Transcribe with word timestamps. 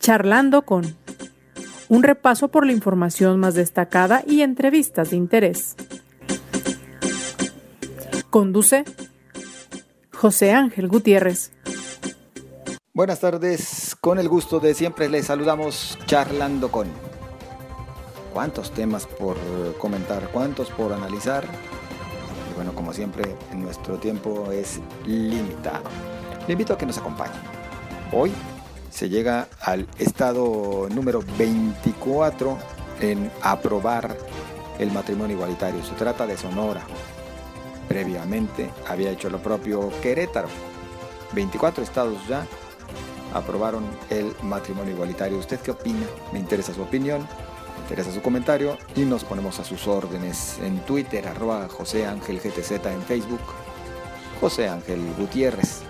Charlando 0.00 0.62
con 0.62 0.96
un 1.90 2.02
repaso 2.02 2.48
por 2.48 2.64
la 2.64 2.72
información 2.72 3.38
más 3.38 3.54
destacada 3.54 4.22
y 4.26 4.40
entrevistas 4.40 5.10
de 5.10 5.16
interés. 5.16 5.76
Conduce 8.30 8.84
José 10.10 10.52
Ángel 10.52 10.88
Gutiérrez. 10.88 11.52
Buenas 12.94 13.20
tardes, 13.20 13.94
con 14.00 14.18
el 14.18 14.30
gusto 14.30 14.58
de 14.58 14.72
siempre 14.72 15.10
les 15.10 15.26
saludamos 15.26 15.98
charlando 16.06 16.72
con. 16.72 16.88
¿Cuántos 18.32 18.72
temas 18.72 19.06
por 19.06 19.36
comentar? 19.76 20.30
¿Cuántos 20.32 20.70
por 20.70 20.94
analizar? 20.94 21.44
Y 22.50 22.54
bueno, 22.54 22.74
como 22.74 22.94
siempre, 22.94 23.36
nuestro 23.54 23.98
tiempo 23.98 24.50
es 24.50 24.80
limitado. 25.04 25.84
Le 26.46 26.52
invito 26.52 26.72
a 26.72 26.78
que 26.78 26.86
nos 26.86 26.96
acompañe. 26.96 27.34
Hoy 28.12 28.32
se 28.90 29.08
llega 29.08 29.48
al 29.60 29.86
estado 29.98 30.88
número 30.90 31.22
24 31.38 32.58
en 33.00 33.30
aprobar 33.42 34.16
el 34.78 34.90
matrimonio 34.90 35.36
igualitario. 35.36 35.82
Se 35.84 35.94
trata 35.94 36.26
de 36.26 36.36
Sonora. 36.36 36.82
Previamente 37.88 38.70
había 38.88 39.10
hecho 39.10 39.30
lo 39.30 39.38
propio 39.38 39.90
Querétaro. 40.02 40.48
24 41.32 41.82
estados 41.84 42.18
ya 42.28 42.46
aprobaron 43.34 43.84
el 44.10 44.34
matrimonio 44.42 44.94
igualitario. 44.94 45.38
¿Usted 45.38 45.60
qué 45.60 45.70
opina? 45.70 46.06
Me 46.32 46.38
interesa 46.38 46.74
su 46.74 46.82
opinión, 46.82 47.20
me 47.76 47.82
interesa 47.82 48.12
su 48.12 48.20
comentario 48.20 48.76
y 48.96 49.00
nos 49.00 49.24
ponemos 49.24 49.58
a 49.60 49.64
sus 49.64 49.86
órdenes 49.86 50.58
en 50.62 50.80
Twitter, 50.80 51.26
arroba 51.28 51.68
José 51.68 52.06
Ángel 52.06 52.40
GTZ 52.40 52.86
en 52.86 53.02
Facebook, 53.02 53.40
José 54.40 54.68
Ángel 54.68 55.00
Gutiérrez. 55.16 55.82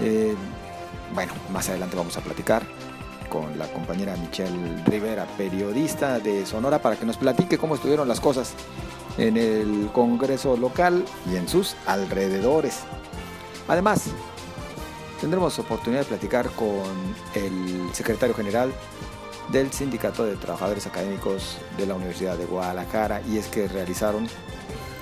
Eh, 0.00 0.34
bueno, 1.14 1.32
más 1.50 1.68
adelante 1.68 1.96
vamos 1.96 2.16
a 2.16 2.20
platicar 2.20 2.62
con 3.28 3.58
la 3.58 3.66
compañera 3.72 4.16
Michelle 4.16 4.82
Rivera, 4.86 5.26
periodista 5.36 6.18
de 6.18 6.46
Sonora, 6.46 6.80
para 6.80 6.96
que 6.96 7.04
nos 7.04 7.16
platique 7.16 7.58
cómo 7.58 7.74
estuvieron 7.74 8.08
las 8.08 8.20
cosas 8.20 8.54
en 9.18 9.36
el 9.36 9.90
Congreso 9.92 10.56
local 10.56 11.04
y 11.30 11.36
en 11.36 11.48
sus 11.48 11.76
alrededores. 11.86 12.80
Además, 13.68 14.04
tendremos 15.20 15.58
oportunidad 15.58 16.02
de 16.02 16.06
platicar 16.06 16.50
con 16.50 16.84
el 17.34 17.88
secretario 17.92 18.34
general 18.34 18.72
del 19.50 19.72
Sindicato 19.72 20.24
de 20.24 20.36
Trabajadores 20.36 20.86
Académicos 20.86 21.58
de 21.76 21.86
la 21.86 21.94
Universidad 21.94 22.36
de 22.36 22.46
Guadalajara 22.46 23.22
y 23.28 23.38
es 23.38 23.46
que 23.46 23.68
realizaron 23.68 24.28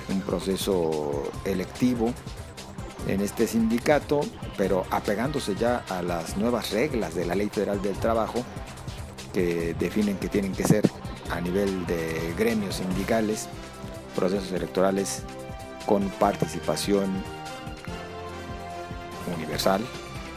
un 0.09 0.21
proceso 0.21 1.23
electivo 1.45 2.13
en 3.07 3.21
este 3.21 3.47
sindicato, 3.47 4.21
pero 4.57 4.85
apegándose 4.89 5.55
ya 5.55 5.83
a 5.89 6.01
las 6.01 6.37
nuevas 6.37 6.71
reglas 6.71 7.15
de 7.15 7.25
la 7.25 7.35
Ley 7.35 7.49
Federal 7.49 7.81
del 7.81 7.97
Trabajo 7.97 8.43
que 9.33 9.75
definen 9.77 10.17
que 10.17 10.29
tienen 10.29 10.53
que 10.53 10.63
ser 10.63 10.89
a 11.29 11.41
nivel 11.41 11.85
de 11.85 12.33
gremios 12.37 12.75
sindicales, 12.75 13.47
procesos 14.15 14.51
electorales 14.51 15.23
con 15.85 16.09
participación 16.09 17.05
universal, 19.35 19.81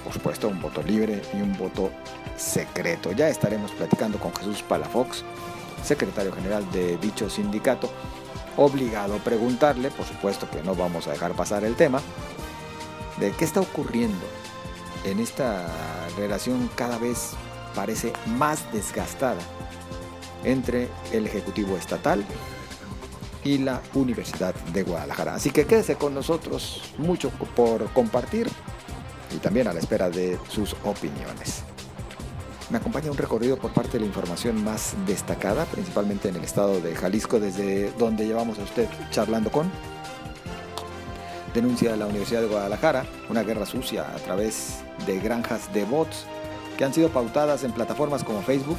por 0.04 0.12
supuesto, 0.12 0.48
un 0.48 0.60
voto 0.60 0.82
libre 0.82 1.20
y 1.34 1.42
un 1.42 1.56
voto 1.56 1.90
secreto. 2.36 3.12
Ya 3.12 3.28
estaremos 3.28 3.70
platicando 3.72 4.18
con 4.18 4.34
Jesús 4.34 4.62
Palafox, 4.62 5.22
secretario 5.84 6.32
general 6.32 6.70
de 6.72 6.96
dicho 6.98 7.28
sindicato, 7.28 7.90
obligado 8.56 9.16
a 9.16 9.18
preguntarle, 9.18 9.90
por 9.90 10.06
supuesto 10.06 10.48
que 10.50 10.62
no 10.62 10.74
vamos 10.74 11.06
a 11.06 11.12
dejar 11.12 11.32
pasar 11.32 11.64
el 11.64 11.76
tema, 11.76 12.00
de 13.20 13.32
qué 13.32 13.44
está 13.44 13.60
ocurriendo 13.60 14.24
en 15.04 15.20
esta 15.20 15.66
relación 16.16 16.70
cada 16.74 16.98
vez 16.98 17.30
parece 17.74 18.12
más 18.26 18.70
desgastada 18.72 19.40
entre 20.44 20.88
el 21.12 21.26
Ejecutivo 21.26 21.76
Estatal 21.76 22.24
y 23.44 23.58
la 23.58 23.80
Universidad 23.94 24.54
de 24.72 24.82
Guadalajara. 24.82 25.34
Así 25.34 25.50
que 25.50 25.66
quédese 25.66 25.96
con 25.96 26.14
nosotros, 26.14 26.82
mucho 26.98 27.30
por 27.30 27.92
compartir 27.92 28.48
y 29.34 29.38
también 29.38 29.68
a 29.68 29.72
la 29.72 29.80
espera 29.80 30.10
de 30.10 30.38
sus 30.48 30.74
opiniones. 30.84 31.62
Me 32.70 32.76
acompaña 32.76 33.10
un 33.10 33.16
recorrido 33.16 33.56
por 33.56 33.72
parte 33.72 33.92
de 33.92 34.00
la 34.00 34.06
información 34.06 34.62
más 34.62 34.94
destacada, 35.06 35.64
principalmente 35.64 36.28
en 36.28 36.36
el 36.36 36.44
estado 36.44 36.80
de 36.80 36.94
Jalisco, 36.94 37.40
desde 37.40 37.90
donde 37.92 38.26
llevamos 38.26 38.58
a 38.58 38.62
usted 38.62 38.86
charlando 39.10 39.50
con. 39.50 39.70
Denuncia 41.54 41.96
la 41.96 42.06
Universidad 42.06 42.42
de 42.42 42.48
Guadalajara 42.48 43.06
una 43.30 43.42
guerra 43.42 43.66
sucia 43.66 44.06
a 44.14 44.16
través 44.16 44.80
de 45.06 45.18
granjas 45.18 45.72
de 45.72 45.84
bots 45.84 46.26
que 46.76 46.84
han 46.84 46.94
sido 46.94 47.08
pautadas 47.08 47.64
en 47.64 47.72
plataformas 47.72 48.22
como 48.22 48.42
Facebook 48.42 48.78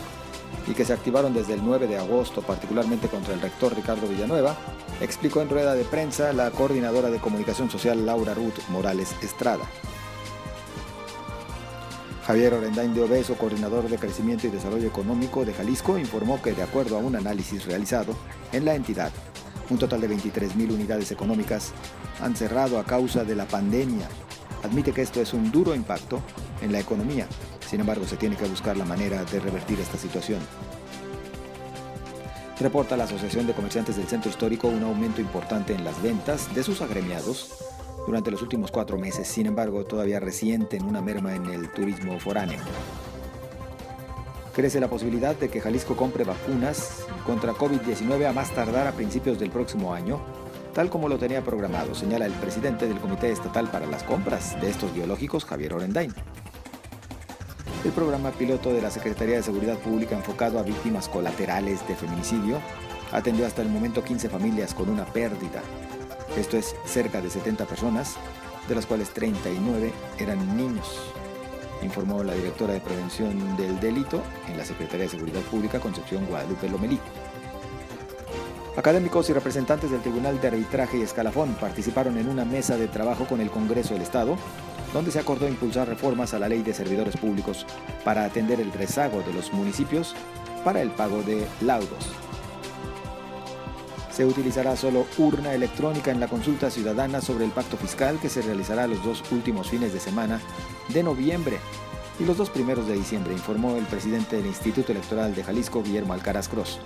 y 0.68 0.74
que 0.74 0.86
se 0.86 0.94
activaron 0.94 1.34
desde 1.34 1.54
el 1.54 1.64
9 1.64 1.88
de 1.88 1.98
agosto, 1.98 2.42
particularmente 2.42 3.08
contra 3.08 3.34
el 3.34 3.42
rector 3.42 3.76
Ricardo 3.76 4.08
Villanueva, 4.08 4.56
explicó 5.02 5.42
en 5.42 5.50
rueda 5.50 5.74
de 5.74 5.84
prensa 5.84 6.32
la 6.34 6.52
coordinadora 6.52 7.10
de 7.10 7.20
comunicación 7.20 7.70
social 7.70 8.06
Laura 8.06 8.34
Ruth 8.34 8.60
Morales 8.70 9.16
Estrada. 9.22 9.66
Javier 12.26 12.54
Orendain 12.54 12.94
de 12.94 13.02
Obeso, 13.02 13.36
coordinador 13.36 13.90
de 13.90 13.98
crecimiento 13.98 14.46
y 14.46 14.52
desarrollo 14.52 14.88
económico 14.88 15.46
de 15.46 15.54
Jalisco, 15.54 15.98
informó 15.98 16.40
que 16.42 16.54
de 16.54 16.62
acuerdo 16.62 16.96
a 16.96 17.00
un 17.00 17.16
análisis 17.16 17.66
realizado 17.66 18.16
en 18.52 18.66
la 18.66 18.76
entidad, 18.76 19.12
un 19.70 19.78
total 19.78 20.02
de 20.02 20.10
23.000 20.10 20.74
unidades 20.74 21.12
económicas 21.12 21.72
han 22.22 22.36
cerrado 22.36 22.80
a 22.80 22.86
causa 22.86 23.24
de 23.24 23.36
la 23.36 23.46
pandemia. 23.46 24.08
Admite 24.64 24.92
que 24.92 25.02
esto 25.02 25.22
es 25.22 25.34
un 25.34 25.52
duro 25.52 25.76
impacto 25.76 26.22
en 26.62 26.72
la 26.72 26.80
economía, 26.80 27.28
sin 27.68 27.80
embargo 27.80 28.06
se 28.06 28.18
tiene 28.18 28.36
que 28.36 28.48
buscar 28.48 28.76
la 28.76 28.86
manera 28.86 29.24
de 29.24 29.40
revertir 29.40 29.80
esta 29.80 29.98
situación. 29.98 30.40
Reporta 32.60 32.98
la 32.98 33.06
Asociación 33.06 33.48
de 33.48 33.54
Comerciantes 33.54 33.96
del 33.96 34.08
Centro 34.08 34.30
Histórico 34.30 34.68
un 34.68 34.84
aumento 34.84 35.22
importante 35.22 35.74
en 35.74 35.86
las 35.86 36.02
ventas 36.02 36.54
de 36.54 36.64
sus 36.64 36.82
agremiados 36.82 37.54
durante 38.06 38.32
los 38.32 38.42
últimos 38.42 38.70
cuatro 38.70 38.98
meses, 38.98 39.28
sin 39.28 39.46
embargo 39.46 39.86
todavía 39.86 40.20
reciente 40.20 40.76
en 40.76 40.84
una 40.84 41.02
merma 41.02 41.36
en 41.36 41.46
el 41.46 41.72
turismo 41.72 42.20
foráneo. 42.20 42.60
Crece 44.60 44.82
la 44.82 44.90
posibilidad 44.90 45.38
de 45.38 45.48
que 45.48 45.62
Jalisco 45.62 45.96
compre 45.96 46.26
vacunas 46.26 47.06
contra 47.26 47.54
COVID-19 47.54 48.28
a 48.28 48.34
más 48.34 48.54
tardar 48.54 48.88
a 48.88 48.92
principios 48.92 49.40
del 49.40 49.52
próximo 49.52 49.94
año, 49.94 50.20
tal 50.74 50.90
como 50.90 51.08
lo 51.08 51.18
tenía 51.18 51.42
programado, 51.42 51.96
señala 51.96 52.26
el 52.26 52.34
presidente 52.34 52.86
del 52.86 53.00
Comité 53.00 53.32
Estatal 53.32 53.72
para 53.72 53.86
las 53.86 54.04
Compras 54.04 54.60
de 54.60 54.70
estos 54.70 54.94
biológicos, 54.94 55.46
Javier 55.46 55.76
Orendain. 55.76 56.14
El 57.86 57.92
programa 57.94 58.32
piloto 58.32 58.74
de 58.74 58.82
la 58.82 58.92
Secretaría 58.92 59.38
de 59.38 59.44
Seguridad 59.44 59.78
Pública 59.78 60.18
enfocado 60.18 60.60
a 60.60 60.64
víctimas 60.64 61.08
colaterales 61.08 61.88
de 61.88 61.96
feminicidio 61.96 62.60
atendió 63.14 63.48
hasta 63.48 63.62
el 63.62 63.70
momento 63.70 64.04
15 64.04 64.28
familias 64.28 64.74
con 64.74 64.90
una 64.90 65.06
pérdida. 65.06 65.62
Esto 66.38 66.58
es 66.58 66.76
cerca 66.84 67.22
de 67.22 67.30
70 67.30 67.64
personas, 67.64 68.18
de 68.68 68.76
las 68.76 68.86
cuales 68.86 69.12
39 69.12 69.94
eran 70.18 70.58
niños, 70.58 71.14
informó 71.82 72.24
la 72.24 72.34
directora 72.34 72.74
de 72.74 72.82
Prevención 72.82 73.56
del 73.58 73.80
Delito 73.80 74.22
en 74.48 74.58
la 74.58 74.66
Secretaría 74.66 75.06
de 75.06 75.12
Seguridad 75.12 75.42
Pública, 75.42 75.80
Concepción 75.80 76.26
Guadalupe 76.26 76.70
Lomelí. 76.70 77.00
Académicos 78.78 79.30
y 79.30 79.34
representantes 79.34 79.92
del 79.92 80.02
Tribunal 80.02 80.40
de 80.40 80.48
Arbitraje 80.48 80.98
y 80.98 81.02
Escalafón 81.02 81.54
participaron 81.56 82.18
en 82.18 82.30
una 82.30 82.46
mesa 82.46 82.78
de 82.78 82.88
trabajo 82.88 83.26
con 83.26 83.42
el 83.42 83.50
Congreso 83.50 83.94
del 83.94 84.04
Estado, 84.04 84.38
donde 84.94 85.12
se 85.12 85.20
acordó 85.20 85.48
impulsar 85.48 85.88
reformas 85.88 86.34
a 86.34 86.40
la 86.40 86.48
ley 86.48 86.62
de 86.62 86.74
servidores 86.74 87.18
públicos 87.18 87.66
para 88.06 88.24
atender 88.24 88.62
el 88.62 88.72
rezago 88.72 89.22
de 89.22 89.34
los 89.34 89.52
municipios 89.54 90.16
para 90.64 90.82
el 90.82 90.92
pago 90.92 91.22
de 91.24 91.46
laudos. 91.62 92.29
Se 94.20 94.26
utilizará 94.26 94.76
solo 94.76 95.06
urna 95.18 95.54
electrónica 95.54 96.12
en 96.12 96.20
la 96.20 96.28
consulta 96.28 96.70
ciudadana 96.70 97.22
sobre 97.22 97.46
el 97.46 97.52
pacto 97.52 97.78
fiscal 97.78 98.20
que 98.20 98.28
se 98.28 98.42
realizará 98.42 98.86
los 98.86 99.02
dos 99.02 99.24
últimos 99.32 99.70
fines 99.70 99.94
de 99.94 100.02
semana 100.02 100.42
de 100.90 101.04
noviembre 101.04 101.58
y 102.20 102.26
los 102.26 102.36
dos 102.36 102.50
primeros 102.50 102.86
de 102.86 102.96
diciembre, 102.96 103.32
informó 103.32 103.78
el 103.78 103.86
presidente 103.86 104.36
del 104.36 104.48
Instituto 104.48 104.92
Electoral 104.92 105.34
de 105.34 105.42
Jalisco, 105.42 105.82
Guillermo 105.82 106.12
Alcaraz 106.12 106.50
Cross. 106.50 106.82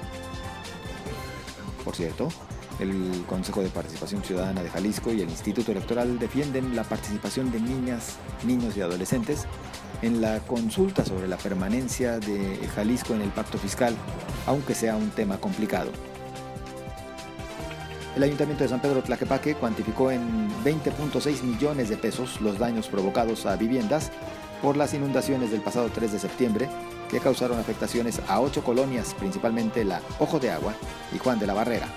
Por 1.83 1.95
cierto, 1.95 2.29
el 2.77 3.25
Consejo 3.27 3.63
de 3.63 3.69
Participación 3.69 4.23
Ciudadana 4.23 4.61
de 4.61 4.69
Jalisco 4.69 5.11
y 5.11 5.21
el 5.21 5.29
Instituto 5.31 5.71
Electoral 5.71 6.19
defienden 6.19 6.75
la 6.75 6.83
participación 6.83 7.51
de 7.51 7.59
niñas, 7.61 8.17
niños 8.45 8.77
y 8.77 8.81
adolescentes 8.81 9.47
en 10.03 10.21
la 10.21 10.39
consulta 10.41 11.03
sobre 11.03 11.27
la 11.27 11.37
permanencia 11.37 12.19
de 12.19 12.59
Jalisco 12.75 13.15
en 13.15 13.21
el 13.21 13.29
pacto 13.29 13.57
fiscal, 13.57 13.95
aunque 14.45 14.75
sea 14.75 14.95
un 14.95 15.09
tema 15.09 15.39
complicado. 15.39 15.89
El 18.15 18.21
Ayuntamiento 18.21 18.63
de 18.63 18.69
San 18.69 18.79
Pedro 18.79 19.01
Tlaquepaque 19.01 19.55
cuantificó 19.55 20.11
en 20.11 20.47
20.6 20.63 21.41
millones 21.41 21.89
de 21.89 21.97
pesos 21.97 22.39
los 22.41 22.59
daños 22.59 22.87
provocados 22.87 23.47
a 23.47 23.55
viviendas 23.55 24.11
por 24.61 24.77
las 24.77 24.93
inundaciones 24.93 25.49
del 25.49 25.61
pasado 25.61 25.89
3 25.89 26.11
de 26.11 26.19
septiembre 26.19 26.69
que 27.09 27.19
causaron 27.19 27.57
afectaciones 27.57 28.21
a 28.27 28.39
ocho 28.39 28.63
colonias, 28.63 29.15
principalmente 29.15 29.83
la 29.83 29.99
Ojo 30.19 30.39
de 30.39 30.51
Agua 30.51 30.75
y 31.11 31.17
Juan 31.17 31.39
de 31.39 31.47
la 31.47 31.55
Barrera. 31.55 31.87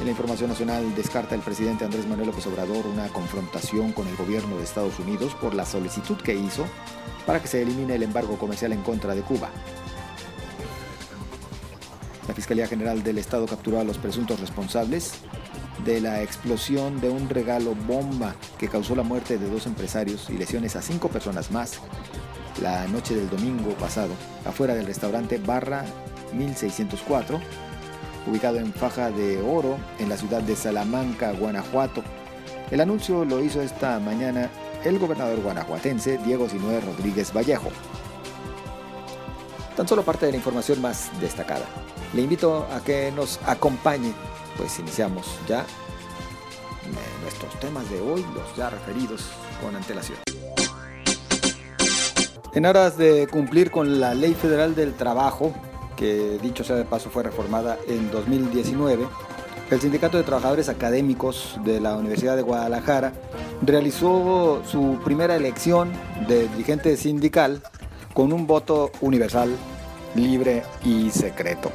En 0.00 0.04
la 0.04 0.10
información 0.10 0.50
nacional 0.50 0.94
descarta 0.94 1.34
el 1.34 1.40
presidente 1.40 1.86
Andrés 1.86 2.06
Manuel 2.06 2.28
López 2.28 2.46
Obrador 2.46 2.86
una 2.86 3.08
confrontación 3.08 3.92
con 3.92 4.06
el 4.06 4.16
gobierno 4.16 4.58
de 4.58 4.64
Estados 4.64 4.98
Unidos 4.98 5.34
por 5.34 5.54
la 5.54 5.64
solicitud 5.64 6.18
que 6.18 6.34
hizo 6.34 6.66
para 7.26 7.40
que 7.40 7.48
se 7.48 7.62
elimine 7.62 7.94
el 7.94 8.02
embargo 8.02 8.36
comercial 8.38 8.74
en 8.74 8.82
contra 8.82 9.14
de 9.14 9.22
Cuba. 9.22 9.48
La 12.28 12.34
Fiscalía 12.34 12.66
General 12.66 13.02
del 13.02 13.18
Estado 13.18 13.46
capturó 13.46 13.80
a 13.80 13.84
los 13.84 13.98
presuntos 13.98 14.38
responsables 14.38 15.14
de 15.84 16.00
la 16.00 16.22
explosión 16.22 17.00
de 17.00 17.08
un 17.08 17.30
regalo 17.30 17.74
bomba 17.74 18.34
que 18.58 18.68
causó 18.68 18.94
la 18.94 19.02
muerte 19.02 19.38
de 19.38 19.48
dos 19.48 19.66
empresarios 19.66 20.28
y 20.28 20.34
lesiones 20.34 20.76
a 20.76 20.82
cinco 20.82 21.08
personas 21.08 21.50
más 21.50 21.80
la 22.60 22.86
noche 22.88 23.14
del 23.14 23.30
domingo 23.30 23.70
pasado 23.74 24.12
afuera 24.44 24.74
del 24.74 24.86
restaurante 24.86 25.38
Barra 25.38 25.84
1604, 26.34 27.40
ubicado 28.26 28.58
en 28.58 28.72
Faja 28.72 29.10
de 29.10 29.40
Oro 29.40 29.78
en 29.98 30.08
la 30.08 30.16
ciudad 30.16 30.42
de 30.42 30.56
Salamanca, 30.56 31.32
Guanajuato. 31.32 32.02
El 32.70 32.80
anuncio 32.80 33.24
lo 33.24 33.42
hizo 33.42 33.62
esta 33.62 33.98
mañana 34.00 34.50
el 34.84 34.98
gobernador 34.98 35.40
guanajuatense 35.40 36.18
Diego 36.18 36.48
Sinué 36.48 36.80
Rodríguez 36.80 37.32
Vallejo. 37.34 37.70
Tan 39.76 39.88
solo 39.88 40.02
parte 40.02 40.26
de 40.26 40.32
la 40.32 40.38
información 40.38 40.82
más 40.82 41.10
destacada. 41.20 41.64
Le 42.14 42.22
invito 42.22 42.66
a 42.72 42.80
que 42.80 43.12
nos 43.12 43.38
acompañe, 43.46 44.12
pues 44.56 44.78
iniciamos 44.78 45.26
ya 45.46 45.64
nuestros 47.22 47.60
temas 47.60 47.88
de 47.90 48.00
hoy, 48.00 48.24
los 48.34 48.56
ya 48.56 48.70
referidos 48.70 49.26
con 49.62 49.76
antelación. 49.76 50.18
En 52.54 52.66
aras 52.66 52.96
de 52.96 53.26
cumplir 53.26 53.70
con 53.70 54.00
la 54.00 54.14
Ley 54.14 54.34
Federal 54.34 54.74
del 54.74 54.94
Trabajo, 54.94 55.52
que 55.96 56.38
dicho 56.42 56.64
sea 56.64 56.76
de 56.76 56.84
paso 56.84 57.10
fue 57.10 57.22
reformada 57.22 57.78
en 57.86 58.10
2019, 58.10 59.06
el 59.70 59.80
Sindicato 59.80 60.16
de 60.16 60.22
Trabajadores 60.22 60.70
Académicos 60.70 61.58
de 61.64 61.80
la 61.80 61.96
Universidad 61.96 62.36
de 62.36 62.42
Guadalajara 62.42 63.12
realizó 63.60 64.62
su 64.64 64.98
primera 65.04 65.36
elección 65.36 65.92
de 66.26 66.48
dirigente 66.48 66.96
sindical 66.96 67.62
con 68.14 68.32
un 68.32 68.46
voto 68.46 68.90
universal, 69.02 69.50
libre 70.14 70.62
y 70.84 71.10
secreto. 71.10 71.70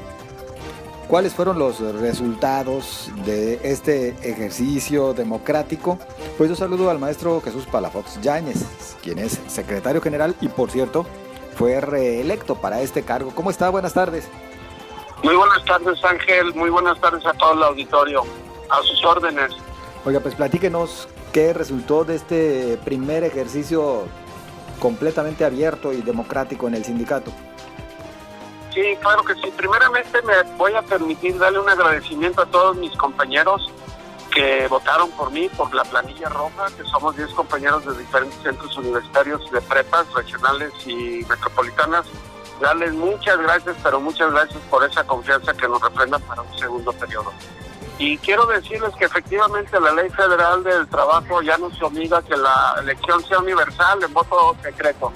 ¿Cuáles 1.08 1.34
fueron 1.34 1.60
los 1.60 1.80
resultados 1.80 3.12
de 3.26 3.60
este 3.64 4.10
ejercicio 4.24 5.14
democrático? 5.14 6.00
Pues 6.38 6.50
yo 6.50 6.56
saludo 6.56 6.90
al 6.90 6.98
maestro 6.98 7.42
Jesús 7.42 7.66
Palafox 7.66 8.20
Yáñez, 8.22 8.66
quien 9.04 9.20
es 9.20 9.40
secretario 9.48 10.02
general 10.02 10.36
y 10.42 10.48
por 10.48 10.72
cierto 10.72 11.06
fue 11.56 11.82
reelecto 11.82 12.56
para 12.56 12.82
este 12.82 13.04
cargo. 13.04 13.32
¿Cómo 13.36 13.52
está? 13.52 13.70
Buenas 13.70 13.94
tardes. 13.94 14.28
Muy 15.24 15.36
buenas 15.36 15.64
tardes 15.66 16.04
Ángel, 16.04 16.54
muy 16.56 16.70
buenas 16.70 17.00
tardes 17.00 17.26
a 17.26 17.34
todo 17.34 17.54
el 17.54 17.64
auditorio, 17.64 18.24
a 18.70 18.82
sus 18.82 19.04
órdenes. 19.06 19.52
Oiga, 20.06 20.20
pues 20.20 20.36
platíquenos 20.36 21.08
qué 21.32 21.54
resultó 21.54 22.06
de 22.06 22.16
este 22.16 22.80
primer 22.84 23.24
ejercicio 23.24 24.04
completamente 24.80 25.46
abierto 25.46 25.94
y 25.94 26.02
democrático 26.02 26.68
en 26.68 26.76
el 26.76 26.84
sindicato. 26.84 27.32
Sí, 28.74 28.98
claro 29.02 29.24
que 29.24 29.36
sí. 29.36 29.54
Primeramente 29.56 30.22
me 30.24 30.42
voy 30.58 30.74
a 30.74 30.82
permitir 30.82 31.38
darle 31.38 31.60
un 31.60 31.70
agradecimiento 31.70 32.42
a 32.42 32.46
todos 32.48 32.76
mis 32.78 32.92
compañeros 32.98 33.72
que 34.34 34.68
votaron 34.68 35.12
por 35.12 35.32
mí, 35.32 35.48
por 35.50 35.74
la 35.76 35.84
planilla 35.84 36.28
roja, 36.30 36.66
que 36.76 36.84
somos 36.86 37.16
10 37.16 37.30
compañeros 37.34 37.86
de 37.86 37.96
diferentes 38.00 38.42
centros 38.42 38.76
universitarios 38.78 39.52
de 39.52 39.62
prepas 39.62 40.12
regionales 40.14 40.72
y 40.88 41.24
metropolitanas. 41.30 42.08
Darles 42.60 42.94
muchas 42.94 43.38
gracias, 43.38 43.76
pero 43.84 44.00
muchas 44.00 44.32
gracias 44.32 44.60
por 44.72 44.84
esa 44.84 45.04
confianza 45.06 45.54
que 45.54 45.68
nos 45.68 45.82
refrenda 45.82 46.18
para 46.20 46.42
un 46.42 46.58
segundo 46.58 46.92
periodo. 46.94 47.32
Y 48.00 48.18
quiero 48.18 48.48
decirles 48.48 48.96
que 48.96 49.06
efectivamente 49.06 49.80
la 49.80 49.92
ley 49.92 50.10
federal 50.10 50.64
del 50.64 50.88
trabajo 50.88 51.44
ya 51.44 51.58
nos 51.58 51.80
obliga 51.82 52.18
a 52.18 52.22
que 52.24 52.36
la 52.36 52.76
elección 52.80 53.24
sea 53.26 53.38
universal 53.38 54.02
en 54.02 54.14
voto 54.14 54.56
secreto. 54.64 55.14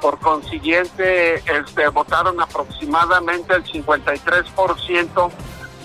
Por 0.00 0.18
consiguiente, 0.20 1.36
este, 1.36 1.88
votaron 1.88 2.40
aproximadamente 2.40 3.54
el 3.54 3.64
53% 3.64 5.30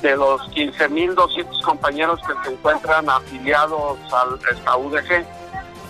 de 0.02 0.18
los 0.18 0.42
15.200 0.52 1.62
compañeros 1.64 2.20
que 2.28 2.34
se 2.44 2.52
encuentran 2.54 3.10
afiliados 3.10 3.98
a 4.12 4.78
UDG. 4.78 5.26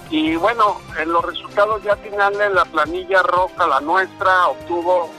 Y 0.10 0.36
bueno, 0.36 0.80
en 1.00 1.12
los 1.12 1.26
resultados 1.26 1.84
ya 1.84 1.96
finales, 1.98 2.54
la 2.54 2.64
planilla 2.66 3.24
roja, 3.24 3.68
la 3.68 3.82
nuestra, 3.82 4.48
obtuvo 4.48 5.10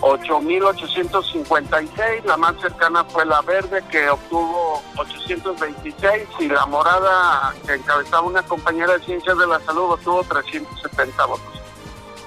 8.856, 0.00 2.24
la 2.24 2.36
más 2.36 2.60
cercana 2.60 3.04
fue 3.04 3.24
la 3.24 3.40
verde 3.42 3.82
que 3.90 4.08
obtuvo 4.08 4.82
826 4.96 6.28
y 6.40 6.48
la 6.48 6.66
morada 6.66 7.54
que 7.66 7.74
encabezaba 7.74 8.22
una 8.22 8.42
compañera 8.42 8.98
de 8.98 9.04
ciencias 9.04 9.38
de 9.38 9.46
la 9.46 9.60
salud 9.60 9.92
obtuvo 9.92 10.24
370 10.24 11.26
votos. 11.26 11.57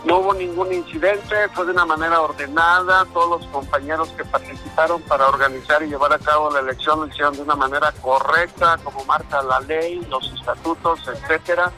No 0.06 0.18
hubo 0.18 0.34
ningún 0.34 0.74
incidente, 0.74 1.48
fue 1.54 1.66
de 1.66 1.74
una 1.74 1.86
manera 1.86 2.22
ordenada, 2.22 3.06
todos 3.14 3.42
los 3.42 3.52
compañeros 3.52 4.10
que 4.18 4.26
participaron 4.26 5.00
para 5.04 5.28
organizar 5.28 5.84
y 5.84 5.88
llevar 5.88 6.12
a 6.14 6.18
cabo 6.18 6.50
la 6.50 6.60
elección 6.60 7.02
lo 7.02 7.08
hicieron 7.08 7.36
de 7.36 7.44
una 7.44 7.56
manera 7.56 7.92
correcta, 8.02 8.80
como 8.84 9.06
marca 9.06 9.44
la 9.44 9.60
ley, 9.60 10.04
los 10.10 10.34
estatutos, 10.34 11.08
etcétera. 11.08 11.72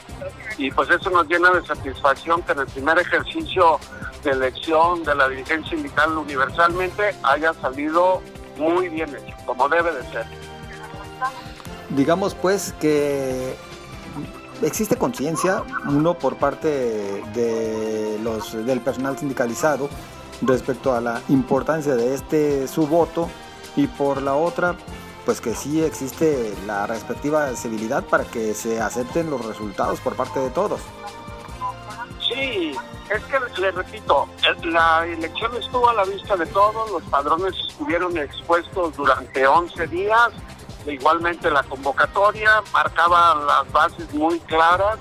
Y 0.58 0.72
pues 0.72 0.90
eso 0.90 1.10
nos 1.10 1.28
llena 1.28 1.52
de 1.52 1.66
satisfacción 1.66 2.42
que 2.44 2.54
en 2.54 2.60
el 2.60 2.68
primer 2.68 2.98
ejercicio 3.00 3.80
de 4.24 4.32
elección 4.32 5.04
de 5.04 5.16
la 5.16 5.28
dirigencia 5.28 5.72
sindical 5.72 6.18
universalmente 6.18 7.16
haya 7.24 7.54
salido 7.56 8.22
muy 8.58 8.88
bien 8.88 9.10
hecho, 9.10 9.36
como 9.46 9.68
debe 9.68 9.92
de 9.92 10.02
ser. 10.12 10.26
Digamos 11.90 12.36
pues 12.36 12.74
que 12.80 13.58
existe 14.62 14.96
conciencia, 14.98 15.64
uno 15.88 16.14
por 16.14 16.38
parte 16.38 16.68
de 17.34 18.20
los, 18.24 18.54
del 18.66 18.82
personal 18.82 19.18
sindicalizado 19.18 19.90
respecto 20.42 20.94
a 20.94 21.02
la 21.02 21.22
importancia 21.30 21.96
de 21.96 22.14
este 22.14 22.68
su 22.68 22.88
voto 22.88 23.30
y 23.76 23.88
por 23.88 24.22
la 24.22 24.36
otra 24.36 24.76
pues 25.26 25.40
que 25.40 25.54
sí 25.54 25.82
existe 25.82 26.54
la 26.66 26.86
respectiva 26.86 27.56
civilidad 27.56 28.04
para 28.04 28.26
que 28.26 28.54
se 28.54 28.82
acepten 28.82 29.30
los 29.30 29.46
resultados 29.46 30.00
por 30.02 30.16
parte 30.16 30.40
de 30.40 30.50
todos. 30.50 30.82
Sí, 32.28 32.72
es 33.10 33.24
que 33.26 33.62
le 33.62 33.72
repito, 33.72 34.28
la 34.64 35.06
elección 35.06 35.52
estuvo 35.56 35.90
a 35.90 35.94
la 35.94 36.04
vista 36.04 36.36
de 36.36 36.46
todos, 36.48 36.92
los 36.92 37.04
padrones 37.04 37.54
estuvieron 37.70 38.18
expuestos 38.18 38.96
durante 38.98 39.46
11 39.48 39.88
días, 39.88 40.32
igualmente 40.88 41.50
la 41.50 41.64
convocatoria 41.64 42.62
marcaba 42.72 43.36
las 43.36 43.72
bases 43.72 44.14
muy 44.14 44.40
claras, 44.42 45.00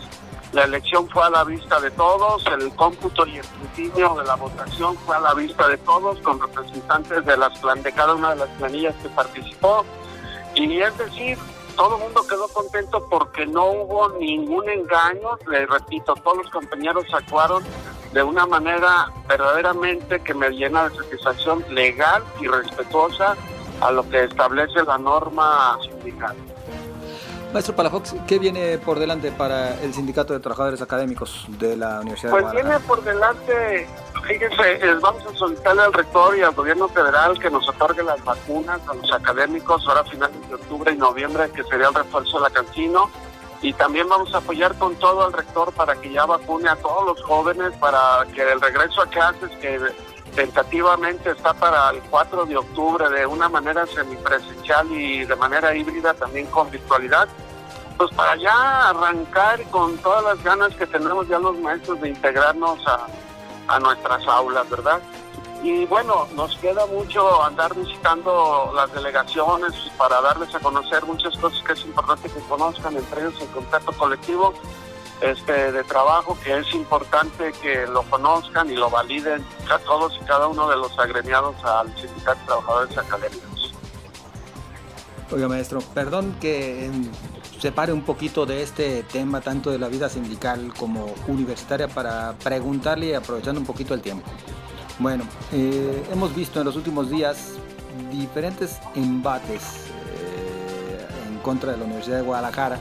la 0.52 0.64
elección 0.64 1.08
fue 1.08 1.24
a 1.24 1.30
la 1.30 1.44
vista 1.44 1.80
de 1.80 1.90
todos, 1.92 2.44
el 2.46 2.74
cómputo 2.76 3.26
y 3.26 3.38
el 3.38 3.40
escrutinio 3.40 4.14
de 4.16 4.24
la 4.24 4.36
votación 4.36 4.96
fue 4.98 5.16
a 5.16 5.20
la 5.20 5.34
vista 5.34 5.66
de 5.66 5.78
todos, 5.78 6.18
con 6.20 6.40
representantes 6.40 7.24
de, 7.24 7.36
las 7.36 7.58
plan, 7.58 7.82
de 7.82 7.90
cada 7.92 8.14
una 8.14 8.30
de 8.30 8.36
las 8.36 8.48
planillas 8.50 8.94
que 9.02 9.08
participó. 9.08 9.84
Y 10.54 10.78
es 10.78 10.96
decir, 10.98 11.38
todo 11.74 11.96
el 11.96 12.02
mundo 12.02 12.26
quedó 12.28 12.48
contento 12.48 13.06
porque 13.08 13.46
no 13.46 13.64
hubo 13.64 14.10
ningún 14.18 14.68
engaño, 14.68 15.38
le 15.48 15.64
repito, 15.64 16.14
todos 16.16 16.36
los 16.38 16.50
compañeros 16.50 17.06
actuaron 17.14 17.64
de 18.12 18.22
una 18.22 18.44
manera 18.44 19.10
verdaderamente 19.26 20.20
que 20.22 20.34
me 20.34 20.50
llena 20.50 20.90
de 20.90 20.96
satisfacción 20.96 21.64
legal 21.70 22.22
y 22.42 22.46
respetuosa 22.46 23.36
a 23.82 23.90
lo 23.90 24.08
que 24.08 24.24
establece 24.24 24.82
la 24.84 24.98
norma 24.98 25.78
sindical. 25.82 26.36
Maestro 27.52 27.76
Palafox, 27.76 28.14
¿qué 28.26 28.38
viene 28.38 28.78
por 28.78 28.98
delante 28.98 29.30
para 29.30 29.78
el 29.82 29.92
Sindicato 29.92 30.32
de 30.32 30.40
Trabajadores 30.40 30.80
Académicos 30.80 31.44
de 31.48 31.76
la 31.76 32.00
Universidad 32.00 32.30
pues 32.30 32.46
de 32.46 32.52
Pues 32.52 32.64
viene 32.64 32.80
por 32.80 33.04
delante, 33.04 33.86
fíjense, 34.26 34.94
vamos 35.02 35.22
a 35.26 35.36
solicitarle 35.36 35.82
al 35.82 35.92
rector 35.92 36.38
y 36.38 36.40
al 36.40 36.52
gobierno 36.52 36.88
federal 36.88 37.38
que 37.38 37.50
nos 37.50 37.68
otorgue 37.68 38.02
las 38.04 38.24
vacunas 38.24 38.80
a 38.88 38.94
los 38.94 39.12
académicos 39.12 39.86
ahora 39.86 40.00
a 40.00 40.04
finales 40.04 40.48
de 40.48 40.54
octubre 40.54 40.92
y 40.92 40.96
noviembre, 40.96 41.50
que 41.50 41.62
sería 41.64 41.88
el 41.88 41.94
refuerzo 41.94 42.38
de 42.38 42.44
la 42.44 42.50
Cancino. 42.50 43.10
Y 43.60 43.74
también 43.74 44.08
vamos 44.08 44.34
a 44.34 44.38
apoyar 44.38 44.76
con 44.76 44.96
todo 44.96 45.24
al 45.24 45.32
rector 45.32 45.72
para 45.72 45.94
que 45.94 46.10
ya 46.10 46.24
vacune 46.24 46.68
a 46.68 46.76
todos 46.76 47.06
los 47.06 47.22
jóvenes, 47.22 47.72
para 47.78 48.26
que 48.34 48.50
el 48.50 48.60
regreso 48.60 49.02
a 49.02 49.06
clases, 49.06 49.50
que 49.60 49.78
tentativamente 50.34 51.30
está 51.30 51.52
para 51.54 51.90
el 51.90 52.00
4 52.02 52.46
de 52.46 52.56
octubre 52.56 53.08
de 53.10 53.26
una 53.26 53.48
manera 53.48 53.86
semipresencial 53.86 54.90
y 54.90 55.24
de 55.24 55.36
manera 55.36 55.74
híbrida 55.74 56.14
también 56.14 56.46
con 56.46 56.70
virtualidad, 56.70 57.28
pues 57.96 58.10
para 58.14 58.36
ya 58.36 58.88
arrancar 58.88 59.62
con 59.70 59.96
todas 59.98 60.24
las 60.24 60.42
ganas 60.42 60.74
que 60.74 60.86
tenemos 60.86 61.28
ya 61.28 61.38
los 61.38 61.58
maestros 61.58 62.00
de 62.00 62.08
integrarnos 62.08 62.80
a, 62.86 63.06
a 63.68 63.78
nuestras 63.78 64.26
aulas, 64.26 64.68
¿verdad? 64.70 65.00
Y 65.62 65.84
bueno, 65.86 66.26
nos 66.34 66.56
queda 66.56 66.86
mucho 66.86 67.42
andar 67.44 67.72
visitando 67.74 68.72
las 68.74 68.92
delegaciones 68.92 69.72
para 69.96 70.20
darles 70.20 70.52
a 70.54 70.58
conocer 70.58 71.04
muchas 71.04 71.36
cosas 71.38 71.62
que 71.64 71.74
es 71.74 71.84
importante 71.84 72.28
que 72.28 72.40
conozcan, 72.48 72.96
entre 72.96 73.20
ellos 73.20 73.40
el 73.40 73.48
contrato 73.48 73.92
colectivo 73.92 74.52
este, 75.22 75.72
de 75.72 75.84
trabajo 75.84 76.36
que 76.42 76.58
es 76.58 76.74
importante 76.74 77.52
que 77.62 77.86
lo 77.86 78.02
conozcan 78.04 78.70
y 78.70 78.74
lo 78.74 78.90
validen 78.90 79.44
a 79.70 79.78
todos 79.78 80.18
y 80.20 80.24
cada 80.24 80.48
uno 80.48 80.68
de 80.68 80.76
los 80.76 80.98
agremiados 80.98 81.56
al 81.64 81.88
Sindicato 81.96 82.40
de 82.40 82.46
Trabajadores 82.46 82.98
Académicos. 82.98 83.74
Oiga, 85.30 85.48
maestro, 85.48 85.80
perdón 85.94 86.36
que 86.40 86.90
separe 87.58 87.92
un 87.92 88.02
poquito 88.02 88.44
de 88.44 88.62
este 88.62 89.04
tema, 89.04 89.40
tanto 89.40 89.70
de 89.70 89.78
la 89.78 89.88
vida 89.88 90.08
sindical 90.08 90.74
como 90.76 91.14
universitaria, 91.28 91.88
para 91.88 92.34
preguntarle 92.42 93.14
aprovechando 93.14 93.60
un 93.60 93.66
poquito 93.66 93.94
el 93.94 94.00
tiempo. 94.00 94.28
Bueno, 94.98 95.24
eh, 95.52 96.04
hemos 96.12 96.34
visto 96.34 96.58
en 96.60 96.66
los 96.66 96.76
últimos 96.76 97.08
días 97.08 97.52
diferentes 98.10 98.78
embates 98.94 99.62
eh, 99.62 101.28
en 101.28 101.38
contra 101.38 101.72
de 101.72 101.78
la 101.78 101.84
Universidad 101.84 102.16
de 102.18 102.22
Guadalajara, 102.24 102.78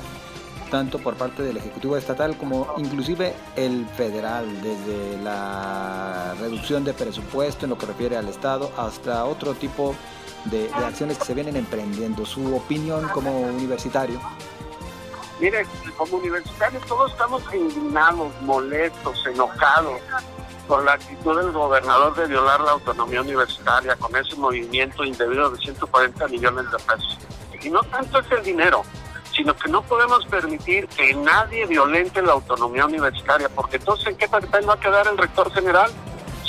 tanto 0.72 0.98
por 0.98 1.16
parte 1.16 1.44
del 1.44 1.58
Ejecutivo 1.58 1.98
Estatal 1.98 2.36
como 2.38 2.74
inclusive 2.78 3.36
el 3.56 3.86
federal, 3.96 4.48
desde 4.64 5.22
la 5.22 6.34
reducción 6.40 6.84
de 6.84 6.94
presupuesto 6.94 7.66
en 7.66 7.72
lo 7.72 7.78
que 7.78 7.86
refiere 7.86 8.18
al 8.18 8.30
Estado 8.30 8.72
hasta 8.78 9.26
otro 9.26 9.54
tipo 9.54 9.94
de, 10.46 10.72
acciones 10.74 11.20
que 11.20 11.26
se 11.26 11.34
vienen 11.36 11.58
emprendiendo. 11.58 12.26
Su 12.26 12.56
opinión 12.56 13.08
como 13.10 13.42
universitario. 13.42 14.20
Mire, 15.40 15.66
como 15.98 16.18
universitarios 16.18 16.84
todos 16.86 17.12
estamos 17.12 17.44
indignados, 17.54 18.32
molestos, 18.42 19.26
enojados 19.28 20.00
por 20.68 20.86
la 20.86 20.94
actitud 20.94 21.36
del 21.38 21.52
gobernador 21.52 22.16
de 22.16 22.28
violar 22.28 22.62
la 22.62 22.72
autonomía 22.72 23.22
universitaria 23.22 23.96
con 23.98 24.16
ese 24.16 24.36
movimiento 24.38 25.04
indebido 25.04 25.50
de 25.50 25.58
140 25.58 26.28
millones 26.30 26.66
de 26.72 26.78
pesos. 26.78 27.18
Y 27.62 27.70
no 27.70 27.84
tanto 27.84 28.20
es 28.20 28.32
el 28.32 28.44
dinero, 28.44 28.84
sino 29.36 29.56
que 29.56 29.70
no 29.70 29.82
podemos 29.82 30.26
permitir 30.26 30.88
que 30.88 31.14
nadie 31.14 31.66
violente 31.66 32.22
la 32.22 32.34
autonomía 32.34 32.86
universitaria, 32.86 33.50
porque 33.50 33.78
entonces 33.78 34.08
¿en 34.08 34.18
qué 34.18 34.28
papel 34.28 34.68
va 34.68 34.74
a 34.74 34.80
quedar 34.80 35.08
el 35.08 35.18
rector 35.18 35.52
general? 35.54 35.92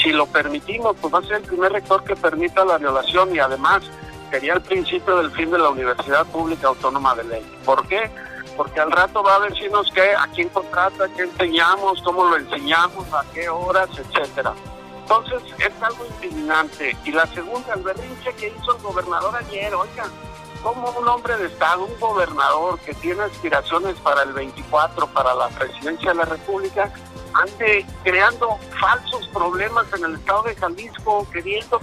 Si 0.03 0.11
lo 0.11 0.27
permitimos, 0.27 0.97
pues 1.01 1.15
va 1.15 1.19
a 1.19 1.23
ser 1.23 1.37
el 1.37 1.43
primer 1.43 1.73
rector 1.73 2.03
que 2.03 2.17
permita 2.17 2.65
la 2.65 2.79
violación 2.79 3.35
y 3.35 3.39
además 3.39 3.83
sería 4.31 4.55
el 4.55 4.63
principio 4.63 5.17
del 5.19 5.31
fin 5.33 5.51
de 5.51 5.59
la 5.59 5.71
Universidad 5.71 6.27
Pública 6.27 6.69
Autónoma 6.69 7.15
de 7.15 7.25
Ley. 7.25 7.59
¿Por 7.65 7.87
qué? 7.87 8.11
Porque 8.57 8.81
al 8.81 8.91
rato 8.91 9.23
va 9.23 9.37
a 9.37 9.41
decirnos 9.41 9.91
que 9.93 10.15
a 10.15 10.27
quién 10.35 10.49
contrata, 10.49 11.07
qué 11.17 11.23
enseñamos, 11.23 12.03
cómo 12.03 12.25
lo 12.25 12.37
enseñamos, 12.37 13.13
a 13.13 13.25
qué 13.33 13.49
horas, 13.49 13.89
etcétera. 13.97 14.53
Entonces 15.03 15.43
es 15.59 15.83
algo 15.83 16.07
indignante. 16.07 16.97
Y 17.05 17.13
la 17.13 17.27
segunda, 17.27 17.75
el 17.75 17.83
berrinche 17.83 18.33
que 18.35 18.49
hizo 18.49 18.77
el 18.77 18.83
gobernador 18.83 19.37
ayer, 19.37 19.75
oigan, 19.75 20.11
como 20.63 20.91
un 20.91 21.09
hombre 21.09 21.37
de 21.37 21.47
Estado, 21.47 21.85
un 21.85 22.01
gobernador 22.01 22.79
que 22.81 22.95
tiene 22.95 23.23
aspiraciones 23.25 23.97
para 24.01 24.23
el 24.23 24.33
24, 24.33 25.07
para 25.09 25.35
la 25.35 25.49
presidencia 25.49 26.11
de 26.11 26.17
la 26.17 26.25
República, 26.25 26.93
ande 27.35 27.85
creando 28.05 28.59
falsos 28.81 29.27
problemas 29.29 29.87
en 29.95 30.05
el 30.05 30.15
estado 30.15 30.45
de 30.45 30.55
Jalisco, 30.55 31.27
queriendo 31.33 31.81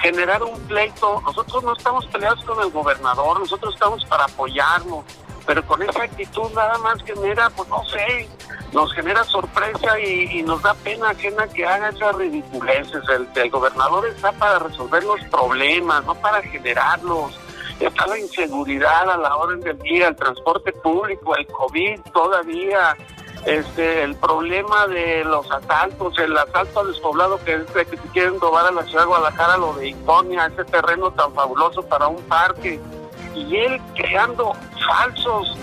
generar 0.00 0.42
un 0.42 0.58
pleito. 0.60 1.20
Nosotros 1.22 1.62
no 1.62 1.74
estamos 1.74 2.06
peleados 2.06 2.42
con 2.44 2.60
el 2.62 2.70
gobernador, 2.70 3.38
nosotros 3.38 3.74
estamos 3.74 4.04
para 4.06 4.24
apoyarnos, 4.24 5.04
pero 5.46 5.66
con 5.66 5.82
esa 5.82 6.04
actitud 6.04 6.50
nada 6.54 6.78
más 6.78 7.02
genera, 7.02 7.50
pues 7.50 7.68
no 7.68 7.84
sé, 7.84 8.28
nos 8.72 8.92
genera 8.94 9.24
sorpresa 9.24 9.98
y, 10.00 10.42
nos 10.42 10.62
da 10.62 10.74
pena 10.74 11.10
ajena 11.10 11.46
que 11.48 11.66
haga 11.66 11.90
esas 11.90 12.14
ridiculeces. 12.16 13.02
El 13.34 13.50
gobernador 13.50 14.06
está 14.06 14.32
para 14.32 14.58
resolver 14.60 15.04
los 15.04 15.20
problemas, 15.24 16.04
no 16.04 16.14
para 16.14 16.40
generarlos 16.42 17.38
está 17.88 18.06
la 18.06 18.18
inseguridad 18.18 19.10
a 19.10 19.16
la 19.16 19.36
orden 19.36 19.60
del 19.60 19.78
día, 19.78 20.08
el 20.08 20.16
transporte 20.16 20.72
público, 20.72 21.36
el 21.36 21.46
COVID 21.46 22.00
todavía, 22.12 22.96
este, 23.46 24.02
el 24.02 24.14
problema 24.16 24.86
de 24.86 25.24
los 25.24 25.50
asaltos, 25.50 26.18
el 26.18 26.36
asalto 26.36 26.80
al 26.80 26.88
despoblado 26.88 27.42
que 27.44 27.54
es 27.54 27.74
de 27.74 27.84
que 27.84 27.96
quieren 28.12 28.38
robar 28.40 28.66
a 28.66 28.70
la 28.70 28.82
ciudad 28.84 29.00
de 29.00 29.08
Guadalajara, 29.08 29.56
lo 29.56 29.72
de 29.74 29.88
Iconia, 29.88 30.46
ese 30.46 30.64
terreno 30.64 31.10
tan 31.12 31.32
fabuloso 31.34 31.82
para 31.82 32.08
un 32.08 32.22
parque, 32.22 32.80
y 33.34 33.56
él 33.56 33.80
creando 33.94 34.52
falsos 34.86 35.56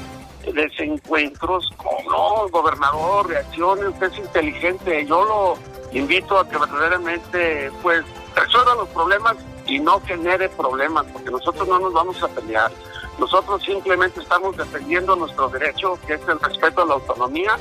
desencuentros, 0.53 1.69
no, 2.09 2.49
gobernador, 2.49 3.27
reacciones, 3.27 3.85
usted 3.89 4.11
es 4.11 4.17
inteligente, 4.19 5.05
yo 5.05 5.23
lo 5.23 5.57
invito 5.97 6.37
a 6.37 6.47
que 6.47 6.57
verdaderamente 6.57 7.71
pues 7.81 8.03
resuelva 8.35 8.75
los 8.75 8.87
problemas 8.89 9.37
y 9.69 9.79
no 9.79 10.01
genere 10.01 10.49
problemas, 10.49 11.05
porque 11.13 11.29
nosotros 11.29 11.67
no 11.67 11.79
nos 11.79 11.93
vamos 11.93 12.21
a 12.23 12.27
pelear. 12.27 12.71
Nosotros 13.19 13.61
simplemente 13.63 14.19
estamos 14.21 14.57
defendiendo 14.57 15.15
nuestro 15.15 15.47
derecho, 15.49 15.97
que 16.07 16.15
es 16.15 16.21
el 16.27 16.39
respeto 16.39 16.81
a 16.81 16.85
la 16.85 16.93
autonomía, 16.95 17.57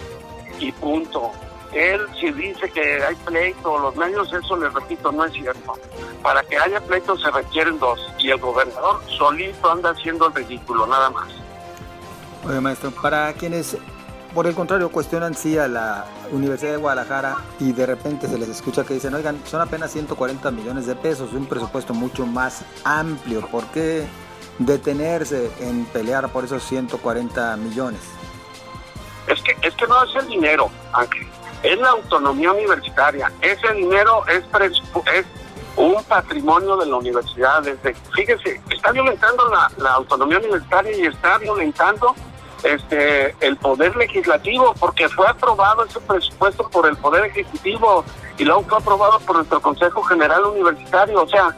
y 0.59 0.73
punto. 0.73 1.31
Él 1.73 2.01
si 2.19 2.33
dice 2.33 2.71
que 2.71 3.05
hay 3.05 3.15
pleito, 3.17 3.79
los 3.79 3.95
medios, 3.95 4.33
eso 4.33 4.57
les 4.57 4.73
repito, 4.73 5.13
no 5.13 5.25
es 5.27 5.33
cierto. 5.35 5.75
Para 6.23 6.43
que 6.43 6.57
haya 6.57 6.81
pleito 6.81 7.17
se 7.19 7.31
requieren 7.31 7.79
dos, 7.79 8.01
y 8.19 8.31
el 8.31 8.39
gobernador 8.39 9.01
solito 9.07 9.71
anda 9.71 9.91
haciendo 9.91 10.29
el 10.29 10.35
ridículo, 10.35 10.87
nada 10.87 11.11
más. 11.11 11.29
Oye, 12.47 12.61
maestro, 12.61 12.91
para 12.91 13.33
quienes 13.35 13.77
por 14.35 14.47
el 14.47 14.55
contrario, 14.55 14.91
cuestionan 14.91 15.35
sí 15.35 15.59
a 15.59 15.69
la 15.69 16.07
Universidad 16.33 16.73
de 16.73 16.77
Guadalajara 16.77 17.37
y 17.59 17.73
de 17.73 17.87
repente 17.87 18.29
se 18.29 18.39
les 18.39 18.49
escucha 18.49 18.85
que 18.85 18.95
dicen, 18.95 19.15
oigan, 19.15 19.41
son 19.47 19.61
apenas 19.61 19.91
140 19.93 20.51
millones 20.51 20.87
de 20.87 20.95
pesos, 20.95 21.33
un 21.33 21.47
presupuesto 21.47 21.95
mucho 21.95 22.27
más 22.27 22.65
amplio. 22.85 23.47
¿Por 23.49 23.65
qué 23.67 24.07
detenerse 24.59 25.51
en 25.61 25.85
pelear 25.87 26.29
por 26.31 26.45
esos 26.45 26.63
140 26.65 27.57
millones? 27.57 28.01
Es 29.27 29.41
que, 29.43 29.57
es 29.63 29.75
que 29.75 29.87
no 29.87 30.03
es 30.05 30.15
el 30.17 30.29
dinero, 30.29 30.71
Ángel. 30.93 31.27
Es 31.63 31.79
la 31.79 31.91
autonomía 31.91 32.53
universitaria. 32.53 33.33
Ese 33.41 33.73
dinero 33.75 34.25
es, 34.29 34.45
es 35.15 35.27
un 35.77 36.03
patrimonio 36.05 36.77
de 36.77 36.87
la 36.87 36.97
universidad. 36.97 37.63
Desde, 37.63 37.95
fíjese, 38.15 38.61
está 38.71 38.93
violentando 38.93 39.49
la, 39.49 39.71
la 39.79 39.95
autonomía 39.95 40.39
universitaria 40.39 40.97
y 40.97 41.07
está 41.07 41.39
violentando 41.39 42.15
este 42.63 43.35
el 43.41 43.57
poder 43.57 43.97
legislativo 43.97 44.75
porque 44.79 45.09
fue 45.09 45.27
aprobado 45.29 45.85
ese 45.85 46.01
presupuesto 46.01 46.69
por 46.69 46.87
el 46.87 46.97
poder 46.97 47.27
ejecutivo 47.27 48.05
y 48.37 48.45
luego 48.45 48.63
fue 48.63 48.79
aprobado 48.79 49.19
por 49.21 49.37
nuestro 49.37 49.61
Consejo 49.61 50.03
General 50.03 50.45
Universitario, 50.45 51.23
o 51.23 51.29
sea, 51.29 51.55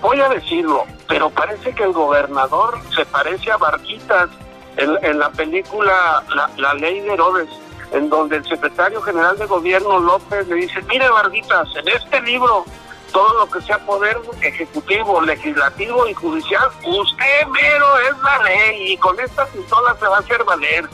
voy 0.00 0.20
a 0.20 0.28
decirlo, 0.28 0.84
pero 1.08 1.30
parece 1.30 1.74
que 1.74 1.82
el 1.82 1.92
gobernador 1.92 2.78
se 2.94 3.04
parece 3.06 3.50
a 3.50 3.56
Barquitas 3.56 4.28
en, 4.76 5.18
la 5.18 5.30
película 5.30 6.22
la, 6.34 6.50
la 6.56 6.74
Ley 6.74 7.00
de 7.00 7.12
Herodes, 7.12 7.48
en 7.92 8.08
donde 8.08 8.36
el 8.36 8.44
secretario 8.44 9.00
general 9.02 9.38
de 9.38 9.46
gobierno 9.46 9.98
López 9.98 10.46
le 10.48 10.56
dice, 10.56 10.82
mire 10.88 11.08
Barquitas, 11.10 11.68
en 11.76 11.88
este 11.88 12.20
libro 12.22 12.64
todo 13.12 13.34
lo 13.38 13.50
que 13.50 13.60
sea 13.62 13.78
poder 13.78 14.18
ejecutivo, 14.40 15.20
legislativo 15.20 16.08
y 16.08 16.14
judicial, 16.14 16.68
usted 16.84 17.46
mero 17.48 17.98
es 17.98 18.18
la 18.22 18.42
ley 18.42 18.92
y 18.92 18.96
con 18.96 19.18
esta 19.20 19.46
pistola 19.46 19.94
se 19.98 20.06
va 20.06 20.16
a 20.16 20.20
hacer 20.20 20.42
valer. 20.44 20.88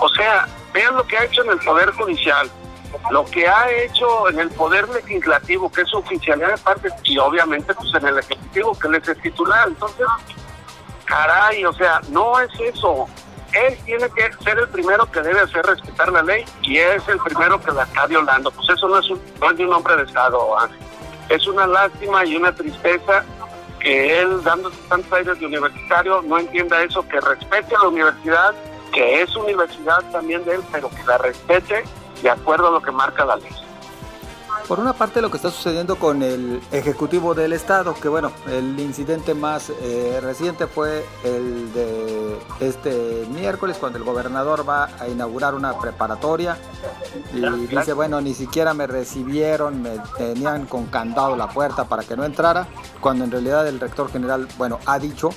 O 0.00 0.08
sea, 0.10 0.46
vean 0.72 0.96
lo 0.96 1.06
que 1.06 1.18
ha 1.18 1.24
hecho 1.24 1.42
en 1.44 1.50
el 1.50 1.58
poder 1.58 1.90
judicial, 1.92 2.50
lo 3.10 3.24
que 3.26 3.46
ha 3.46 3.70
hecho 3.70 4.28
en 4.28 4.40
el 4.40 4.50
poder 4.50 4.88
legislativo, 4.88 5.70
que 5.70 5.82
es 5.82 5.88
su 5.88 5.98
oficialidad 5.98 6.52
de 6.52 6.58
parte, 6.58 6.88
y 7.02 7.18
obviamente 7.18 7.74
pues 7.74 7.92
en 7.94 8.06
el 8.06 8.18
ejecutivo, 8.18 8.78
que 8.78 8.88
les 8.88 9.08
es 9.08 9.20
titular. 9.20 9.68
Entonces, 9.68 10.06
caray, 11.04 11.64
o 11.64 11.72
sea, 11.72 12.00
no 12.08 12.40
es 12.40 12.50
eso. 12.60 13.06
Él 13.52 13.78
tiene 13.84 14.08
que 14.10 14.32
ser 14.42 14.58
el 14.58 14.68
primero 14.68 15.08
que 15.10 15.20
debe 15.20 15.40
hacer 15.40 15.64
respetar 15.64 16.10
la 16.10 16.22
ley 16.22 16.44
y 16.62 16.78
es 16.78 17.06
el 17.06 17.18
primero 17.18 17.60
que 17.60 17.70
la 17.70 17.84
está 17.84 18.06
violando. 18.06 18.50
Pues 18.50 18.68
eso 18.68 18.88
no 18.88 18.98
es, 18.98 19.08
un, 19.10 19.22
no 19.40 19.50
es 19.50 19.56
de 19.56 19.64
un 19.64 19.72
hombre 19.74 19.96
de 19.96 20.02
Estado, 20.02 20.58
Ángel 20.58 20.93
es 21.28 21.46
una 21.46 21.66
lástima 21.66 22.24
y 22.24 22.36
una 22.36 22.54
tristeza 22.54 23.24
que 23.80 24.20
él, 24.20 24.42
dando 24.42 24.70
tantos 24.88 25.12
aires 25.12 25.38
de 25.38 25.46
universitario, 25.46 26.22
no 26.22 26.38
entienda 26.38 26.82
eso, 26.82 27.06
que 27.06 27.20
respete 27.20 27.74
a 27.76 27.82
la 27.82 27.88
universidad, 27.88 28.54
que 28.92 29.22
es 29.22 29.36
universidad 29.36 30.02
también 30.10 30.44
de 30.44 30.54
él, 30.54 30.60
pero 30.72 30.88
que 30.88 31.02
la 31.06 31.18
respete 31.18 31.84
de 32.22 32.30
acuerdo 32.30 32.68
a 32.68 32.70
lo 32.70 32.80
que 32.80 32.90
marca 32.90 33.24
la 33.24 33.36
ley. 33.36 33.52
Por 34.68 34.80
una 34.80 34.94
parte 34.94 35.20
lo 35.20 35.30
que 35.30 35.36
está 35.36 35.50
sucediendo 35.50 35.96
con 35.96 36.22
el 36.22 36.58
Ejecutivo 36.72 37.34
del 37.34 37.52
Estado, 37.52 37.94
que 37.94 38.08
bueno, 38.08 38.32
el 38.48 38.80
incidente 38.80 39.34
más 39.34 39.70
eh, 39.82 40.18
reciente 40.22 40.66
fue 40.66 41.04
el 41.22 41.70
de 41.74 42.38
este 42.60 43.26
miércoles 43.30 43.76
cuando 43.78 43.98
el 43.98 44.04
gobernador 44.04 44.66
va 44.66 44.88
a 44.98 45.06
inaugurar 45.06 45.54
una 45.54 45.78
preparatoria 45.78 46.56
y 47.34 47.66
dice, 47.66 47.92
bueno, 47.92 48.22
ni 48.22 48.32
siquiera 48.32 48.72
me 48.72 48.86
recibieron, 48.86 49.82
me 49.82 49.98
tenían 50.16 50.64
con 50.64 50.86
candado 50.86 51.36
la 51.36 51.48
puerta 51.48 51.84
para 51.84 52.02
que 52.02 52.16
no 52.16 52.24
entrara, 52.24 52.66
cuando 53.02 53.24
en 53.24 53.32
realidad 53.32 53.68
el 53.68 53.78
rector 53.78 54.10
general, 54.10 54.48
bueno, 54.56 54.78
ha 54.86 54.98
dicho 54.98 55.28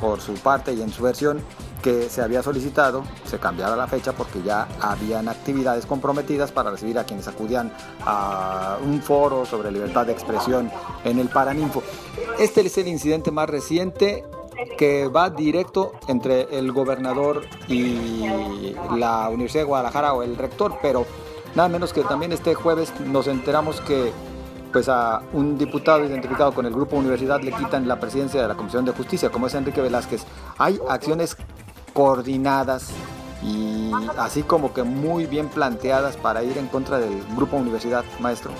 por 0.00 0.20
su 0.20 0.34
parte 0.34 0.72
y 0.74 0.82
en 0.82 0.92
su 0.92 1.02
versión 1.02 1.42
que 1.86 2.10
se 2.10 2.20
había 2.20 2.42
solicitado 2.42 3.04
se 3.24 3.38
cambiara 3.38 3.76
la 3.76 3.86
fecha 3.86 4.10
porque 4.12 4.42
ya 4.42 4.66
habían 4.80 5.28
actividades 5.28 5.86
comprometidas 5.86 6.50
para 6.50 6.72
recibir 6.72 6.98
a 6.98 7.04
quienes 7.04 7.28
acudían 7.28 7.72
a 8.04 8.76
un 8.84 9.00
foro 9.00 9.46
sobre 9.46 9.70
libertad 9.70 10.04
de 10.04 10.10
expresión 10.10 10.68
en 11.04 11.20
el 11.20 11.28
Paraninfo. 11.28 11.84
Este 12.40 12.62
es 12.62 12.76
el 12.78 12.88
incidente 12.88 13.30
más 13.30 13.48
reciente 13.48 14.24
que 14.76 15.06
va 15.06 15.30
directo 15.30 15.92
entre 16.08 16.58
el 16.58 16.72
gobernador 16.72 17.44
y 17.68 18.74
la 18.96 19.28
Universidad 19.28 19.62
de 19.62 19.68
Guadalajara 19.68 20.12
o 20.14 20.24
el 20.24 20.36
rector, 20.36 20.78
pero 20.82 21.06
nada 21.54 21.68
menos 21.68 21.92
que 21.92 22.02
también 22.02 22.32
este 22.32 22.56
jueves 22.56 22.92
nos 22.98 23.28
enteramos 23.28 23.80
que 23.80 24.10
pues 24.72 24.88
a 24.88 25.22
un 25.32 25.56
diputado 25.56 26.04
identificado 26.04 26.52
con 26.52 26.66
el 26.66 26.74
grupo 26.74 26.96
Universidad 26.96 27.40
le 27.40 27.52
quitan 27.52 27.86
la 27.86 28.00
presidencia 28.00 28.42
de 28.42 28.48
la 28.48 28.56
Comisión 28.56 28.84
de 28.84 28.90
Justicia, 28.92 29.30
como 29.30 29.46
es 29.46 29.54
Enrique 29.54 29.80
Velázquez. 29.80 30.24
Hay 30.58 30.78
acciones 30.88 31.36
coordinadas 31.96 32.90
y 33.42 33.90
así 34.18 34.42
como 34.42 34.74
que 34.74 34.82
muy 34.82 35.24
bien 35.24 35.48
planteadas 35.48 36.18
para 36.18 36.42
ir 36.42 36.58
en 36.58 36.68
contra 36.68 36.98
del 36.98 37.24
grupo 37.34 37.56
universidad, 37.56 38.04
maestro? 38.20 38.50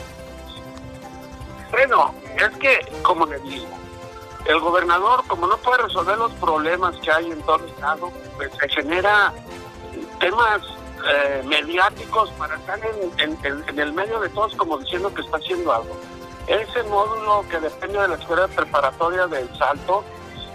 Bueno, 1.70 2.14
es 2.34 2.56
que, 2.56 2.78
como 3.02 3.26
le 3.26 3.38
digo, 3.40 3.66
el 4.46 4.58
gobernador, 4.58 5.22
como 5.26 5.46
no 5.48 5.58
puede 5.58 5.82
resolver 5.82 6.16
los 6.16 6.32
problemas 6.32 6.96
que 6.96 7.10
hay 7.12 7.30
en 7.30 7.42
todo 7.42 7.56
el 7.56 7.66
estado, 7.66 8.10
pues 8.36 8.50
se 8.58 8.68
genera 8.70 9.34
temas 10.18 10.62
eh, 11.06 11.42
mediáticos 11.44 12.30
para 12.38 12.56
estar 12.56 12.80
en, 13.18 13.38
en, 13.44 13.78
el 13.78 13.92
medio 13.92 14.18
de 14.18 14.30
todos 14.30 14.56
como 14.56 14.78
diciendo 14.78 15.12
que 15.12 15.20
está 15.20 15.36
haciendo 15.36 15.74
algo. 15.74 15.94
Ese 16.46 16.82
módulo 16.84 17.44
que 17.50 17.60
depende 17.60 18.00
de 18.00 18.08
la 18.08 18.14
escuela 18.14 18.48
preparatoria 18.48 19.26
del 19.26 19.46
Salto, 19.58 20.04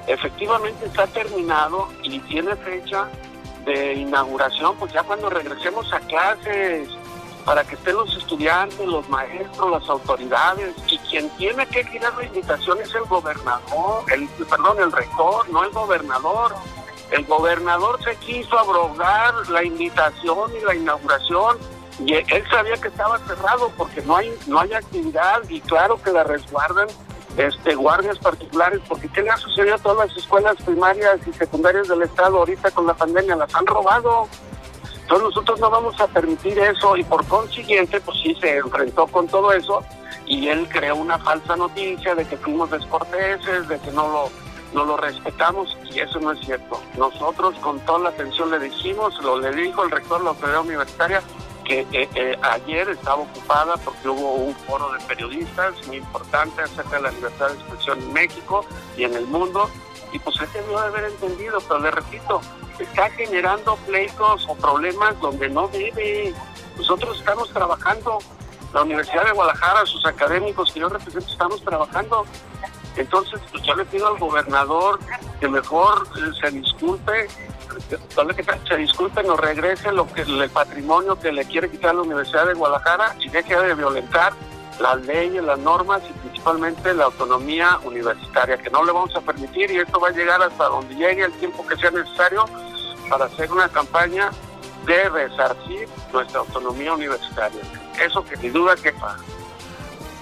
efectivamente 0.08 0.86
está 0.86 1.08
terminado 1.08 1.88
y 2.04 2.20
tiene 2.22 2.56
fecha 2.56 3.08
de 3.66 3.94
inauguración, 3.94 4.76
pues 4.78 4.92
ya 4.94 5.04
cuando 5.04 5.30
regresemos 5.30 5.92
a 5.94 6.00
clases, 6.02 6.90
para 7.46 7.64
que 7.64 7.76
estén 7.76 7.96
los 7.96 8.16
estudiantes, 8.16 8.86
los 8.86 9.08
maestros, 9.10 9.72
las 9.72 9.90
autoridades, 9.90 10.76
y 10.88 10.98
quien 11.00 11.30
tiene 11.38 11.66
que 11.68 11.84
girar 11.86 12.16
la 12.16 12.26
invitación 12.26 12.80
es 12.82 12.94
el 12.94 13.04
gobernador, 13.04 14.04
el, 14.12 14.28
perdón, 14.46 14.80
el 14.80 14.92
rector, 14.92 15.50
no 15.50 15.64
el 15.64 15.72
gobernador. 15.72 16.56
El 17.12 17.26
gobernador 17.26 18.02
se 18.06 18.16
quiso 18.18 18.58
abrogar 18.58 19.34
la 19.50 19.66
invitación 19.66 20.50
y 20.56 20.64
la 20.64 20.76
inauguración 20.76 21.58
y 22.06 22.14
él 22.14 22.44
sabía 22.50 22.78
que 22.78 22.88
estaba 22.88 23.20
cerrado 23.20 23.70
porque 23.78 24.02
no 24.02 24.16
hay 24.16 24.34
no 24.48 24.62
hay 24.62 24.74
actividad 24.74 25.42
y 25.50 25.60
claro 25.60 26.02
que 26.02 26.12
la 26.12 26.24
resguardan 26.24 26.88
este 27.38 27.76
guardias 27.76 28.18
particulares 28.20 28.82
porque 28.88 29.08
qué 29.10 29.22
le 29.22 29.30
ha 29.30 29.38
sucedido 29.38 29.76
a 29.76 29.78
todas 29.78 30.10
las 30.10 30.18
escuelas 30.18 30.56
primarias 30.64 31.20
y 31.26 31.34
secundarias 31.34 31.88
del 31.88 32.02
estado 32.02 32.38
ahorita 32.40 32.72
con 32.72 32.86
la 32.86 32.94
pandemia 32.94 33.36
las 33.36 33.54
han 33.56 33.66
robado 33.66 34.28
entonces 35.12 35.36
nosotros 35.36 35.60
no 35.60 35.70
vamos 35.70 36.00
a 36.00 36.08
permitir 36.08 36.58
eso 36.58 36.96
y 36.96 37.04
por 37.04 37.26
consiguiente, 37.28 38.00
pues 38.00 38.18
sí, 38.24 38.34
se 38.40 38.56
enfrentó 38.56 39.08
con 39.08 39.28
todo 39.28 39.52
eso 39.52 39.84
y 40.26 40.48
él 40.48 40.70
creó 40.70 40.96
una 40.96 41.20
falsa 41.20 41.58
noticia 41.58 42.16
de 42.16 42.24
que 42.24 42.38
fuimos 42.38 42.72
descorteses, 42.72 43.68
de 43.68 43.78
que 43.80 43.92
no 43.92 44.08
lo, 44.08 44.30
no 44.74 44.86
lo 44.86 44.96
respetamos 44.96 45.78
y 45.94 46.00
eso 46.00 46.18
no 46.22 46.32
es 46.32 46.40
cierto. 46.46 46.82
Nosotros 46.98 47.56
con 47.60 47.78
toda 47.82 48.00
la 48.00 48.10
atención 48.12 48.52
le 48.52 48.60
dijimos, 48.60 49.22
lo 49.22 49.38
le 49.38 49.52
dijo 49.52 49.84
el 49.84 49.92
rector 49.92 50.20
de 50.20 50.48
la 50.48 50.62
universitaria, 50.62 51.22
que 51.64 51.82
eh, 51.92 52.10
eh, 52.16 52.38
ayer 52.42 52.90
estaba 52.90 53.24
ocupada 53.24 53.76
porque 53.78 54.10
hubo 54.10 54.34
un 54.34 54.56
foro 54.56 54.92
de 54.94 55.00
periodistas 55.06 55.76
muy 55.88 55.98
importante 55.98 56.62
acerca 56.62 56.98
de 56.98 57.02
la 57.04 57.12
libertad 57.12 57.50
de 57.50 57.54
expresión 57.56 58.00
en 58.02 58.14
México 58.14 58.66
y 58.98 59.04
en 59.04 59.14
el 59.16 59.26
mundo 59.28 59.70
y 60.12 60.20
pues 60.20 60.36
él 60.42 60.50
debió 60.54 60.80
de 60.80 60.88
haber 60.88 61.06
entendido, 61.06 61.60
pero 61.68 61.80
le 61.80 61.92
repito, 61.92 62.42
está 62.80 63.10
generando 63.12 63.76
pleitos 63.88 64.46
o 64.48 64.56
problemas 64.56 65.20
donde 65.20 65.50
no 65.50 65.68
debe. 65.70 66.34
Nosotros 66.78 67.20
estamos 67.20 67.50
trabajando, 67.52 68.20
la 68.74 68.84
Universidad 68.84 69.26
de 69.26 69.32
Guadalajara, 69.32 69.86
sus 69.86 70.06
académicos 70.06 70.72
que 70.72 70.80
yo 70.80 70.90
represento, 70.90 71.32
estamos 71.32 71.62
trabajando. 71.64 72.26
Entonces, 72.98 73.40
pues 73.52 73.64
yo 73.64 73.76
le 73.76 73.86
pido 73.86 74.08
al 74.08 74.20
gobernador 74.20 75.00
que 75.40 75.48
mejor 75.48 76.08
eh, 76.18 76.32
se 76.42 76.52
disculpe, 76.52 77.28
se 78.68 78.78
disculpe, 78.78 79.24
nos 79.24 79.40
regrese 79.40 79.92
lo 79.92 80.08
que 80.12 80.22
el 80.22 80.50
patrimonio 80.50 81.20
que 81.20 81.32
le 81.32 81.46
quiere 81.46 81.70
quitar 81.70 81.96
la 81.96 82.02
Universidad 82.02 82.48
de 82.48 82.54
Guadalajara 82.54 83.16
y 83.20 83.30
deje 83.30 83.56
de 83.56 83.76
violentar 83.76 84.34
las 84.80 85.02
leyes, 85.06 85.44
las 85.44 85.60
normas 85.60 86.02
y 86.10 86.14
principalmente 86.14 86.94
la 86.94 87.06
autonomía 87.06 87.80
universitaria, 87.84 88.58
que 88.58 88.70
no 88.70 88.84
le 88.84 88.92
vamos 88.92 89.16
a 89.16 89.22
permitir 89.22 89.72
y 89.72 89.78
esto 89.78 90.00
va 90.00 90.10
a 90.10 90.12
llegar 90.12 90.42
hasta 90.42 90.66
donde 90.66 90.96
llegue 90.96 91.24
el 91.24 91.32
tiempo 91.34 91.66
que 91.66 91.76
sea 91.78 91.92
necesario 91.92 92.46
para 93.10 93.26
hacer 93.26 93.52
una 93.52 93.70
campaña 93.70 94.32
de 94.86 95.10
resarcir 95.10 95.88
nuestra 96.12 96.40
autonomía 96.40 96.94
universitaria. 96.94 97.62
Eso 98.04 98.24
que 98.24 98.38
sin 98.38 98.54
duda 98.54 98.76
que 98.76 98.92
pasa. 98.94 99.24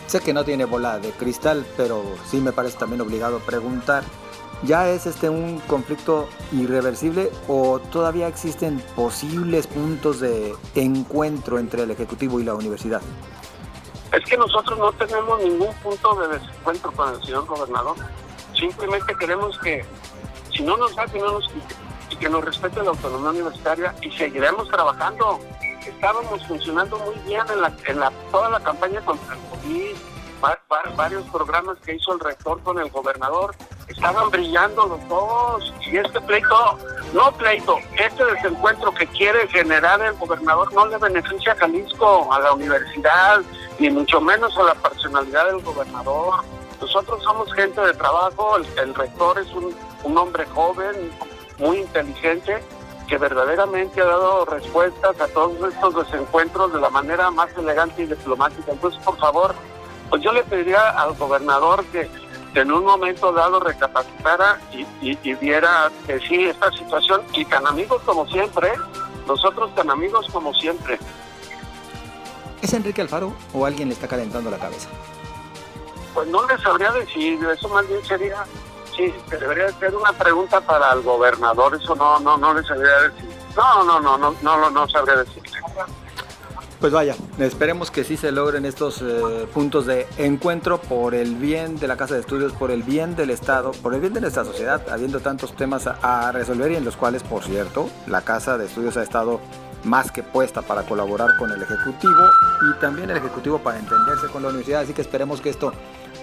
Sé 0.07 0.19
que 0.21 0.33
no 0.33 0.43
tiene 0.43 0.65
bola 0.65 0.99
de 0.99 1.11
cristal, 1.11 1.65
pero 1.77 2.03
sí 2.25 2.37
me 2.37 2.51
parece 2.51 2.77
también 2.77 3.01
obligado 3.01 3.39
preguntar, 3.39 4.03
¿ya 4.63 4.89
es 4.89 5.05
este 5.05 5.29
un 5.29 5.59
conflicto 5.67 6.27
irreversible 6.51 7.31
o 7.47 7.79
todavía 7.79 8.27
existen 8.27 8.79
posibles 8.95 9.67
puntos 9.67 10.19
de 10.19 10.55
encuentro 10.75 11.59
entre 11.59 11.83
el 11.83 11.91
Ejecutivo 11.91 12.39
y 12.39 12.43
la 12.43 12.55
universidad? 12.55 13.01
Es 14.11 14.25
que 14.25 14.37
nosotros 14.37 14.77
no 14.79 14.91
tenemos 14.93 15.41
ningún 15.41 15.73
punto 15.75 16.15
de 16.15 16.39
desencuentro 16.39 16.91
con 16.91 17.13
el 17.13 17.21
señor 17.23 17.45
gobernador. 17.45 17.95
Simplemente 18.57 19.15
queremos 19.15 19.57
que, 19.59 19.85
si 20.51 20.63
no 20.63 20.75
nos 20.77 20.95
da, 20.95 21.05
que 21.05 21.19
no 21.19 21.31
nos 21.33 21.47
quite 21.47 21.75
que 22.19 22.29
nos 22.29 22.43
respete 22.43 22.83
la 22.83 22.89
autonomía 22.89 23.29
universitaria 23.29 23.95
y 24.01 24.11
seguiremos 24.11 24.67
trabajando. 24.69 25.39
Estábamos 25.85 26.45
funcionando 26.45 26.99
muy 26.99 27.15
bien 27.25 27.41
en, 27.51 27.61
la, 27.61 27.73
en 27.87 27.99
la, 27.99 28.11
toda 28.31 28.49
la 28.49 28.59
campaña 28.59 29.01
contra 29.01 29.35
el 29.35 29.39
COVID, 29.49 29.95
varios 30.95 31.23
programas 31.29 31.77
que 31.79 31.95
hizo 31.95 32.13
el 32.13 32.19
rector 32.19 32.61
con 32.61 32.79
el 32.79 32.89
gobernador, 32.89 33.55
estaban 33.89 34.29
brillando 34.29 34.85
los 34.85 35.07
dos 35.07 35.73
y 35.81 35.97
este 35.97 36.21
pleito, 36.21 36.77
no 37.13 37.31
pleito, 37.33 37.77
este 37.97 38.23
desencuentro 38.23 38.91
que 38.93 39.07
quiere 39.07 39.47
generar 39.47 40.01
el 40.01 40.13
gobernador 40.13 40.71
no 40.73 40.85
le 40.87 40.97
beneficia 40.97 41.53
a 41.53 41.55
Jalisco, 41.57 42.31
a 42.31 42.39
la 42.39 42.53
universidad, 42.53 43.41
ni 43.79 43.89
mucho 43.89 44.21
menos 44.21 44.55
a 44.57 44.63
la 44.63 44.75
personalidad 44.75 45.47
del 45.47 45.61
gobernador. 45.61 46.43
Nosotros 46.79 47.21
somos 47.23 47.51
gente 47.53 47.81
de 47.81 47.93
trabajo, 47.93 48.57
el, 48.57 48.95
rector 48.95 49.37
es 49.39 49.51
un, 49.53 49.75
un 50.03 50.17
hombre 50.17 50.45
joven, 50.45 51.11
muy 51.57 51.79
inteligente 51.79 52.63
que 53.07 53.17
verdaderamente 53.17 53.99
ha 53.99 54.05
dado 54.05 54.45
respuestas 54.45 55.19
a 55.19 55.27
todos 55.29 55.73
estos 55.73 55.95
desencuentros 55.95 56.71
de 56.71 56.79
la 56.79 56.89
manera 56.89 57.31
más 57.31 57.49
elegante 57.57 58.03
y 58.03 58.05
diplomática. 58.05 58.71
Entonces, 58.71 59.03
por 59.03 59.17
favor, 59.17 59.55
pues 60.09 60.21
yo 60.21 60.31
le 60.31 60.43
pediría 60.43 60.89
al 60.91 61.15
gobernador 61.15 61.83
que 61.85 62.09
en 62.55 62.71
un 62.71 62.83
momento 62.83 63.31
dado 63.31 63.59
recapacitara 63.59 64.59
y, 64.71 64.85
y, 65.01 65.33
viera 65.35 65.91
que 66.05 66.19
sí, 66.19 66.45
esta 66.45 66.71
situación, 66.71 67.21
y 67.33 67.45
tan 67.45 67.65
amigos 67.67 68.01
como 68.03 68.27
siempre, 68.27 68.73
nosotros 69.27 69.73
tan 69.75 69.89
amigos 69.89 70.27
como 70.31 70.53
siempre. 70.53 70.99
¿Es 72.61 72.73
Enrique 72.73 73.01
Alfaro 73.01 73.33
o 73.53 73.65
alguien 73.65 73.89
le 73.89 73.93
está 73.93 74.07
calentando 74.07 74.49
la 74.49 74.57
cabeza? 74.57 74.89
Pues 76.13 76.27
no 76.27 76.45
le 76.47 76.57
sabría 76.57 76.91
decir, 76.91 77.39
eso 77.45 77.69
más 77.69 77.87
bien 77.87 78.03
sería 78.03 78.45
sí, 78.99 79.13
debería 79.29 79.71
ser 79.79 79.95
una 79.95 80.11
pregunta 80.13 80.59
para 80.61 80.93
el 80.93 81.01
gobernador, 81.01 81.75
eso 81.75 81.95
no, 81.95 82.19
no, 82.19 82.37
no 82.37 82.53
le 82.53 82.63
sabría 82.63 83.01
decir. 83.01 83.29
No, 83.55 83.83
no, 83.83 83.99
no, 83.99 84.17
no, 84.17 84.35
no, 84.41 84.57
no, 84.57 84.69
no 84.69 84.87
sabría 84.89 85.15
decir. 85.17 85.41
Pues 86.79 86.93
vaya, 86.93 87.13
esperemos 87.39 87.91
que 87.91 88.05
sí 88.05 88.15
se 88.15 88.31
logren 88.31 88.65
estos 88.65 89.01
eh, 89.01 89.47
puntos 89.53 89.85
de 89.85 90.07
encuentro 90.17 90.79
por 90.79 91.13
el 91.13 91.35
bien 91.35 91.77
de 91.77 91.89
la 91.89 91.97
Casa 91.97 92.13
de 92.13 92.21
Estudios, 92.21 92.53
por 92.53 92.71
el 92.71 92.83
bien 92.83 93.17
del 93.17 93.31
Estado, 93.31 93.71
por 93.71 93.93
el 93.93 93.99
bien 93.99 94.13
de 94.13 94.21
nuestra 94.21 94.45
sociedad, 94.45 94.81
habiendo 94.89 95.19
tantos 95.19 95.53
temas 95.57 95.87
a 95.87 96.31
resolver 96.31 96.71
y 96.71 96.77
en 96.77 96.85
los 96.85 96.95
cuales, 96.95 97.21
por 97.21 97.43
cierto, 97.43 97.89
la 98.07 98.21
Casa 98.21 98.57
de 98.57 98.67
Estudios 98.67 98.95
ha 98.95 99.03
estado 99.03 99.41
más 99.83 100.09
que 100.09 100.23
puesta 100.23 100.61
para 100.61 100.83
colaborar 100.83 101.35
con 101.37 101.51
el 101.51 101.61
Ejecutivo 101.61 102.29
y 102.61 102.79
también 102.79 103.09
el 103.09 103.17
Ejecutivo 103.17 103.59
para 103.59 103.77
entenderse 103.77 104.27
con 104.27 104.41
la 104.41 104.47
universidad. 104.47 104.79
Así 104.79 104.93
que 104.93 105.01
esperemos 105.01 105.41
que 105.41 105.49
esto 105.49 105.73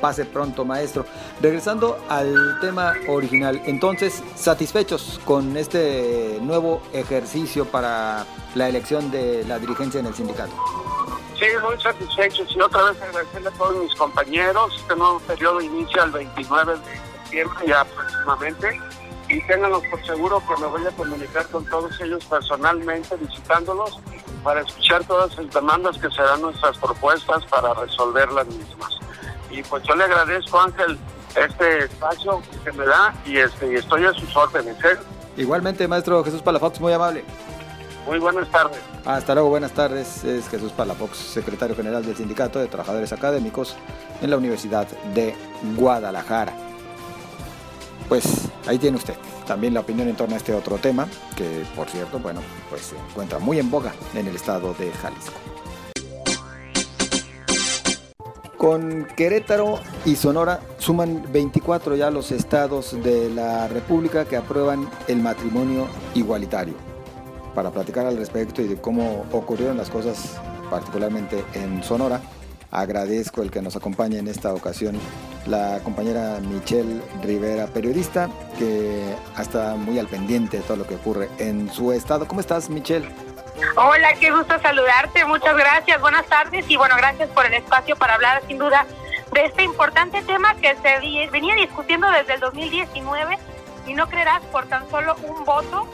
pase 0.01 0.25
pronto, 0.25 0.65
maestro. 0.65 1.05
Regresando 1.41 1.99
al 2.09 2.59
tema 2.61 2.95
original, 3.09 3.61
entonces, 3.67 4.23
satisfechos 4.35 5.21
con 5.25 5.57
este 5.57 6.39
nuevo 6.41 6.83
ejercicio 6.93 7.65
para 7.67 8.25
la 8.55 8.69
elección 8.69 9.11
de 9.11 9.45
la 9.45 9.59
dirigencia 9.59 10.01
en 10.01 10.07
el 10.07 10.15
sindicato. 10.15 10.53
Sí, 11.39 11.47
muy 11.63 11.79
satisfechos 11.81 12.49
y 12.57 12.61
otra 12.61 12.83
vez 12.85 13.03
agradecerle 13.03 13.49
a 13.49 13.53
todos 13.53 13.77
mis 13.77 13.95
compañeros. 13.95 14.75
Este 14.81 14.97
nuevo 14.97 15.21
periodo 15.21 15.61
inicia 15.61 16.05
el 16.05 16.11
29 16.13 16.73
de 16.73 16.79
septiembre 17.25 17.67
ya 17.67 17.85
próximamente 17.85 18.81
y 19.29 19.41
ténganlos 19.43 19.83
por 19.91 20.05
seguro 20.07 20.43
que 20.47 20.61
me 20.61 20.67
voy 20.67 20.87
a 20.87 20.91
comunicar 20.93 21.47
con 21.49 21.65
todos 21.67 22.01
ellos 22.01 22.25
personalmente, 22.25 23.17
visitándolos, 23.17 23.99
para 24.43 24.61
escuchar 24.61 25.05
todas 25.05 25.37
las 25.37 25.53
demandas 25.53 25.99
que 25.99 26.09
serán 26.11 26.41
nuestras 26.41 26.79
propuestas 26.79 27.45
para 27.47 27.75
resolver 27.75 28.31
las 28.33 28.47
mismas. 28.47 28.99
Y 29.51 29.63
pues 29.63 29.83
yo 29.85 29.95
le 29.95 30.05
agradezco, 30.05 30.61
Ángel, 30.61 30.99
este 31.35 31.85
espacio 31.85 32.43
que 32.65 32.73
me 32.73 32.85
da 32.87 33.15
y, 33.25 33.39
este, 33.39 33.75
estoy 33.75 34.05
a 34.05 34.13
sus 34.13 34.35
órdenes. 34.37 34.77
¿eh? 34.85 34.99
Igualmente, 35.37 35.87
maestro 35.87 36.25
Jesús 36.25 36.43
Palafox, 36.43 36.81
muy 36.81 36.93
amable. 36.93 37.25
Muy 38.07 38.19
buenas 38.19 38.49
tardes. 38.51 38.79
Hasta 39.05 39.35
luego, 39.35 39.51
buenas 39.51 39.73
tardes. 39.73 40.25
Es 40.25 40.49
Jesús 40.49 40.73
Palafox, 40.73 41.17
secretario 41.17 41.75
general 41.75 42.05
del 42.05 42.17
Sindicato 42.17 42.59
de 42.59 42.69
Trabajadores 42.69 43.13
Académicos 43.13 43.77
en 44.23 44.31
la 44.31 44.37
Universidad 44.37 44.87
de 45.15 45.35
Guadalajara. 45.77 46.53
Pues 48.09 48.49
ahí 48.67 48.79
tiene 48.79 48.97
usted 48.97 49.17
también 49.47 49.73
la 49.73 49.81
opinión 49.81 50.09
en 50.09 50.17
torno 50.17 50.35
a 50.35 50.39
este 50.39 50.53
otro 50.53 50.77
tema, 50.77 51.07
que 51.37 51.65
por 51.75 51.89
cierto, 51.89 52.19
bueno, 52.19 52.41
pues 52.69 52.83
se 52.83 52.97
encuentra 52.97 53.39
muy 53.39 53.59
en 53.59 53.71
boga 53.71 53.93
en 54.15 54.27
el 54.27 54.37
estado 54.37 54.75
de 54.75 54.93
Jalisco. 54.93 55.39
Con 58.59 59.07
Querétaro 59.17 59.81
y 60.07 60.17
Sonora 60.17 60.61
suman 60.79 61.25
24 61.31 61.95
ya 61.95 62.11
los 62.11 62.33
estados 62.33 62.97
de 63.03 63.29
la 63.29 63.69
República 63.69 64.25
que 64.25 64.37
aprueban 64.37 64.89
el 65.09 65.19
matrimonio 65.19 65.87
igualitario. 66.15 66.75
Para 67.55 67.71
platicar 67.71 68.07
al 68.07 68.17
respecto 68.17 68.63
y 68.63 68.69
de 68.69 68.77
cómo 68.77 69.27
ocurrieron 69.33 69.77
las 69.77 69.91
cosas, 69.91 70.37
particularmente 70.71 71.45
en 71.53 71.83
Sonora, 71.83 72.23
agradezco 72.71 73.43
el 73.43 73.51
que 73.51 73.61
nos 73.61 73.77
acompañe 73.77 74.19
en 74.19 74.29
esta 74.29 74.55
ocasión 74.55 74.99
la 75.47 75.81
compañera 75.85 76.41
Michelle 76.41 77.03
Rivera, 77.23 77.67
periodista, 77.67 78.31
que 78.59 79.03
está 79.39 79.77
muy 79.77 79.99
al 79.99 80.09
pendiente 80.09 80.57
de 80.59 80.63
todo 80.63 80.79
lo 80.79 80.87
que 80.87 80.95
ocurre 80.95 81.29
en 81.39 81.71
su 81.71 81.93
estado. 81.93 82.27
¿Cómo 82.27 82.41
estás, 82.41 82.71
Michelle? 82.71 83.07
Hola, 83.77 84.15
qué 84.21 84.31
gusto 84.31 84.59
saludarte. 84.61 85.25
Muchas 85.25 85.57
gracias. 85.57 86.01
Buenas 86.01 86.27
tardes 86.27 86.65
y 86.69 86.77
bueno, 86.77 86.95
gracias 86.97 87.29
por 87.31 87.47
el 87.47 87.55
espacio 87.55 87.97
para 87.97 88.15
hablar 88.15 88.43
sin 88.47 88.59
duda 88.59 88.87
de 89.33 89.45
este 89.45 89.63
importante 89.63 90.23
tema 90.23 90.55
que 90.57 90.77
se 90.77 91.29
venía 91.31 91.55
discutiendo 91.55 92.11
desde 92.11 92.35
el 92.35 92.41
2019 92.41 93.39
y 93.87 93.95
no 93.95 94.09
creerás 94.09 94.43
por 94.53 94.67
tan 94.67 94.89
solo 94.91 95.17
un 95.23 95.45
voto, 95.45 95.87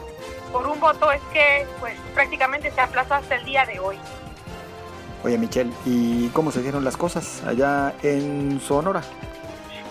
por 0.51 0.67
un 0.67 0.79
voto 0.79 1.11
es 1.11 1.21
que 1.31 1.67
pues 1.79 1.95
prácticamente 2.13 2.71
se 2.71 2.81
aplazó 2.81 3.15
hasta 3.15 3.35
el 3.35 3.45
día 3.45 3.65
de 3.65 3.79
hoy. 3.79 3.97
Oye 5.23 5.37
Michelle, 5.37 5.71
¿y 5.85 6.27
cómo 6.29 6.51
se 6.51 6.61
dieron 6.61 6.83
las 6.83 6.97
cosas 6.97 7.43
allá 7.45 7.93
en 8.03 8.59
Sonora? 8.59 9.01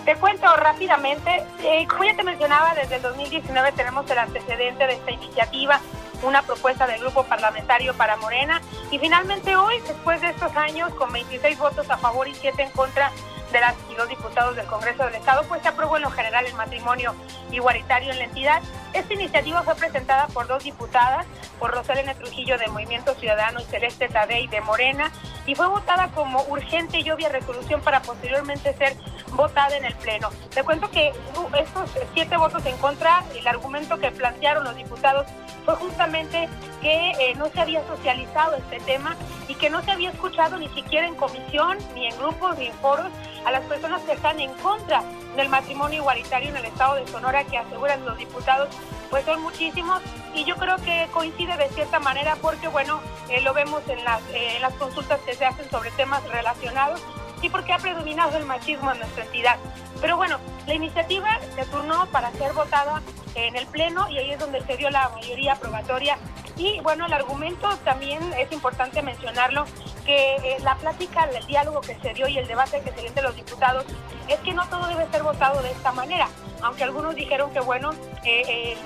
Te 0.05 0.15
cuento 0.15 0.53
rápidamente, 0.57 1.43
eh, 1.63 1.87
como 1.87 2.03
ya 2.03 2.15
te 2.15 2.23
mencionaba, 2.23 2.75
desde 2.75 2.97
el 2.97 3.01
2019 3.01 3.71
tenemos 3.71 4.09
el 4.11 4.19
antecedente 4.19 4.85
de 4.85 4.93
esta 4.93 5.11
iniciativa 5.11 5.79
una 6.23 6.41
propuesta 6.41 6.87
del 6.87 7.01
grupo 7.01 7.23
parlamentario 7.23 7.93
para 7.95 8.15
Morena 8.17 8.61
y 8.91 8.99
finalmente 8.99 9.55
hoy, 9.55 9.79
después 9.81 10.21
de 10.21 10.29
estos 10.29 10.55
años, 10.55 10.93
con 10.95 11.11
26 11.11 11.57
votos 11.57 11.89
a 11.89 11.97
favor 11.97 12.27
y 12.27 12.35
7 12.35 12.61
en 12.63 12.71
contra 12.71 13.11
de 13.51 13.59
las 13.59 13.75
y 13.91 13.95
los 13.95 14.09
diputados 14.09 14.55
del 14.55 14.65
Congreso 14.65 15.05
del 15.05 15.15
Estado, 15.15 15.43
pues 15.47 15.61
se 15.61 15.67
aprobó 15.67 15.97
en 15.97 16.03
lo 16.03 16.09
general 16.09 16.45
el 16.45 16.55
matrimonio 16.55 17.13
igualitario 17.51 18.11
en 18.11 18.17
la 18.17 18.25
entidad. 18.25 18.61
Esta 18.93 19.13
iniciativa 19.13 19.61
fue 19.61 19.75
presentada 19.75 20.27
por 20.27 20.47
dos 20.47 20.63
diputadas, 20.63 21.27
por 21.59 21.71
Rosalena 21.71 22.15
Trujillo 22.15 22.57
de 22.57 22.67
Movimiento 22.67 23.13
Ciudadano 23.13 23.59
y 23.61 23.65
Celeste 23.65 24.09
Tadei 24.09 24.47
de 24.47 24.61
Morena, 24.61 25.11
y 25.45 25.53
fue 25.53 25.67
votada 25.67 26.09
como 26.15 26.41
urgente 26.45 26.99
y 26.99 27.11
obvia 27.11 27.29
resolución 27.29 27.81
para 27.81 28.01
posteriormente 28.01 28.73
ser 28.73 28.97
votada 29.35 29.75
en 29.77 29.85
el 29.85 29.95
Pleno. 29.95 30.29
Te 30.53 30.63
cuento 30.63 30.89
que 30.89 31.13
estos 31.57 31.89
siete 32.13 32.37
votos 32.37 32.65
en 32.65 32.77
contra, 32.77 33.23
el 33.35 33.47
argumento 33.47 33.99
que 33.99 34.11
plantearon 34.11 34.63
los 34.63 34.75
diputados 34.75 35.27
fue 35.65 35.75
justamente 35.75 36.49
que 36.81 37.11
eh, 37.11 37.35
no 37.35 37.47
se 37.47 37.61
había 37.61 37.85
socializado 37.87 38.55
este 38.55 38.79
tema 38.81 39.15
y 39.47 39.55
que 39.55 39.69
no 39.69 39.81
se 39.83 39.91
había 39.91 40.11
escuchado 40.11 40.57
ni 40.57 40.67
siquiera 40.69 41.07
en 41.07 41.15
comisión, 41.15 41.77
ni 41.95 42.07
en 42.07 42.17
grupos, 42.17 42.57
ni 42.57 42.67
en 42.67 42.73
foros 42.73 43.07
a 43.45 43.51
las 43.51 43.61
personas 43.61 44.01
que 44.01 44.13
están 44.13 44.39
en 44.39 44.53
contra 44.55 45.03
del 45.35 45.49
matrimonio 45.49 45.99
igualitario 45.99 46.49
en 46.49 46.57
el 46.57 46.65
estado 46.65 46.95
de 46.95 47.07
Sonora 47.07 47.43
que 47.45 47.57
aseguran 47.57 48.05
los 48.05 48.17
diputados, 48.17 48.69
pues 49.09 49.25
son 49.25 49.41
muchísimos 49.41 50.01
y 50.33 50.43
yo 50.43 50.55
creo 50.55 50.75
que 50.77 51.07
coincide 51.11 51.55
de 51.57 51.69
cierta 51.69 51.99
manera 51.99 52.35
porque 52.41 52.67
bueno, 52.67 52.99
eh, 53.29 53.41
lo 53.41 53.53
vemos 53.53 53.81
en 53.87 54.03
las, 54.03 54.21
eh, 54.33 54.55
en 54.55 54.61
las 54.61 54.73
consultas 54.73 55.19
que 55.21 55.33
se 55.33 55.45
hacen 55.45 55.69
sobre 55.69 55.91
temas 55.91 56.23
relacionados 56.29 57.01
y 57.43 57.49
porque 57.49 57.73
ha 57.73 57.77
predominado 57.77 58.37
el 58.37 58.45
machismo 58.45 58.91
en 58.91 58.99
nuestra 58.99 59.25
entidad. 59.25 59.57
Pero 60.01 60.17
bueno, 60.17 60.39
la 60.65 60.73
iniciativa 60.73 61.39
se 61.55 61.65
turnó 61.65 62.05
para 62.07 62.31
ser 62.31 62.53
votada 62.53 63.01
en 63.35 63.55
el 63.55 63.67
Pleno 63.67 64.09
y 64.09 64.17
ahí 64.17 64.31
es 64.31 64.39
donde 64.39 64.61
se 64.61 64.77
dio 64.77 64.89
la 64.89 65.09
mayoría 65.09 65.53
aprobatoria. 65.53 66.17
Y 66.55 66.79
bueno, 66.81 67.05
el 67.05 67.13
argumento 67.13 67.67
también 67.83 68.21
es 68.37 68.51
importante 68.51 69.01
mencionarlo, 69.01 69.65
que 70.05 70.35
eh, 70.35 70.57
la 70.61 70.75
plática, 70.75 71.23
el 71.25 71.45
diálogo 71.45 71.81
que 71.81 71.95
se 71.95 72.13
dio 72.13 72.27
y 72.27 72.37
el 72.37 72.47
debate 72.47 72.81
que 72.81 72.91
se 72.91 72.99
dio 73.01 73.07
entre 73.07 73.23
los 73.23 73.35
diputados 73.35 73.85
es 74.27 74.39
que 74.39 74.53
no 74.53 74.67
todo 74.69 74.87
debe 74.87 75.07
ser 75.11 75.23
votado 75.23 75.61
de 75.61 75.71
esta 75.71 75.91
manera, 75.91 76.27
aunque 76.61 76.83
algunos 76.83 77.15
dijeron 77.15 77.51
que 77.51 77.59
bueno, 77.59 77.91
eh, 78.23 78.77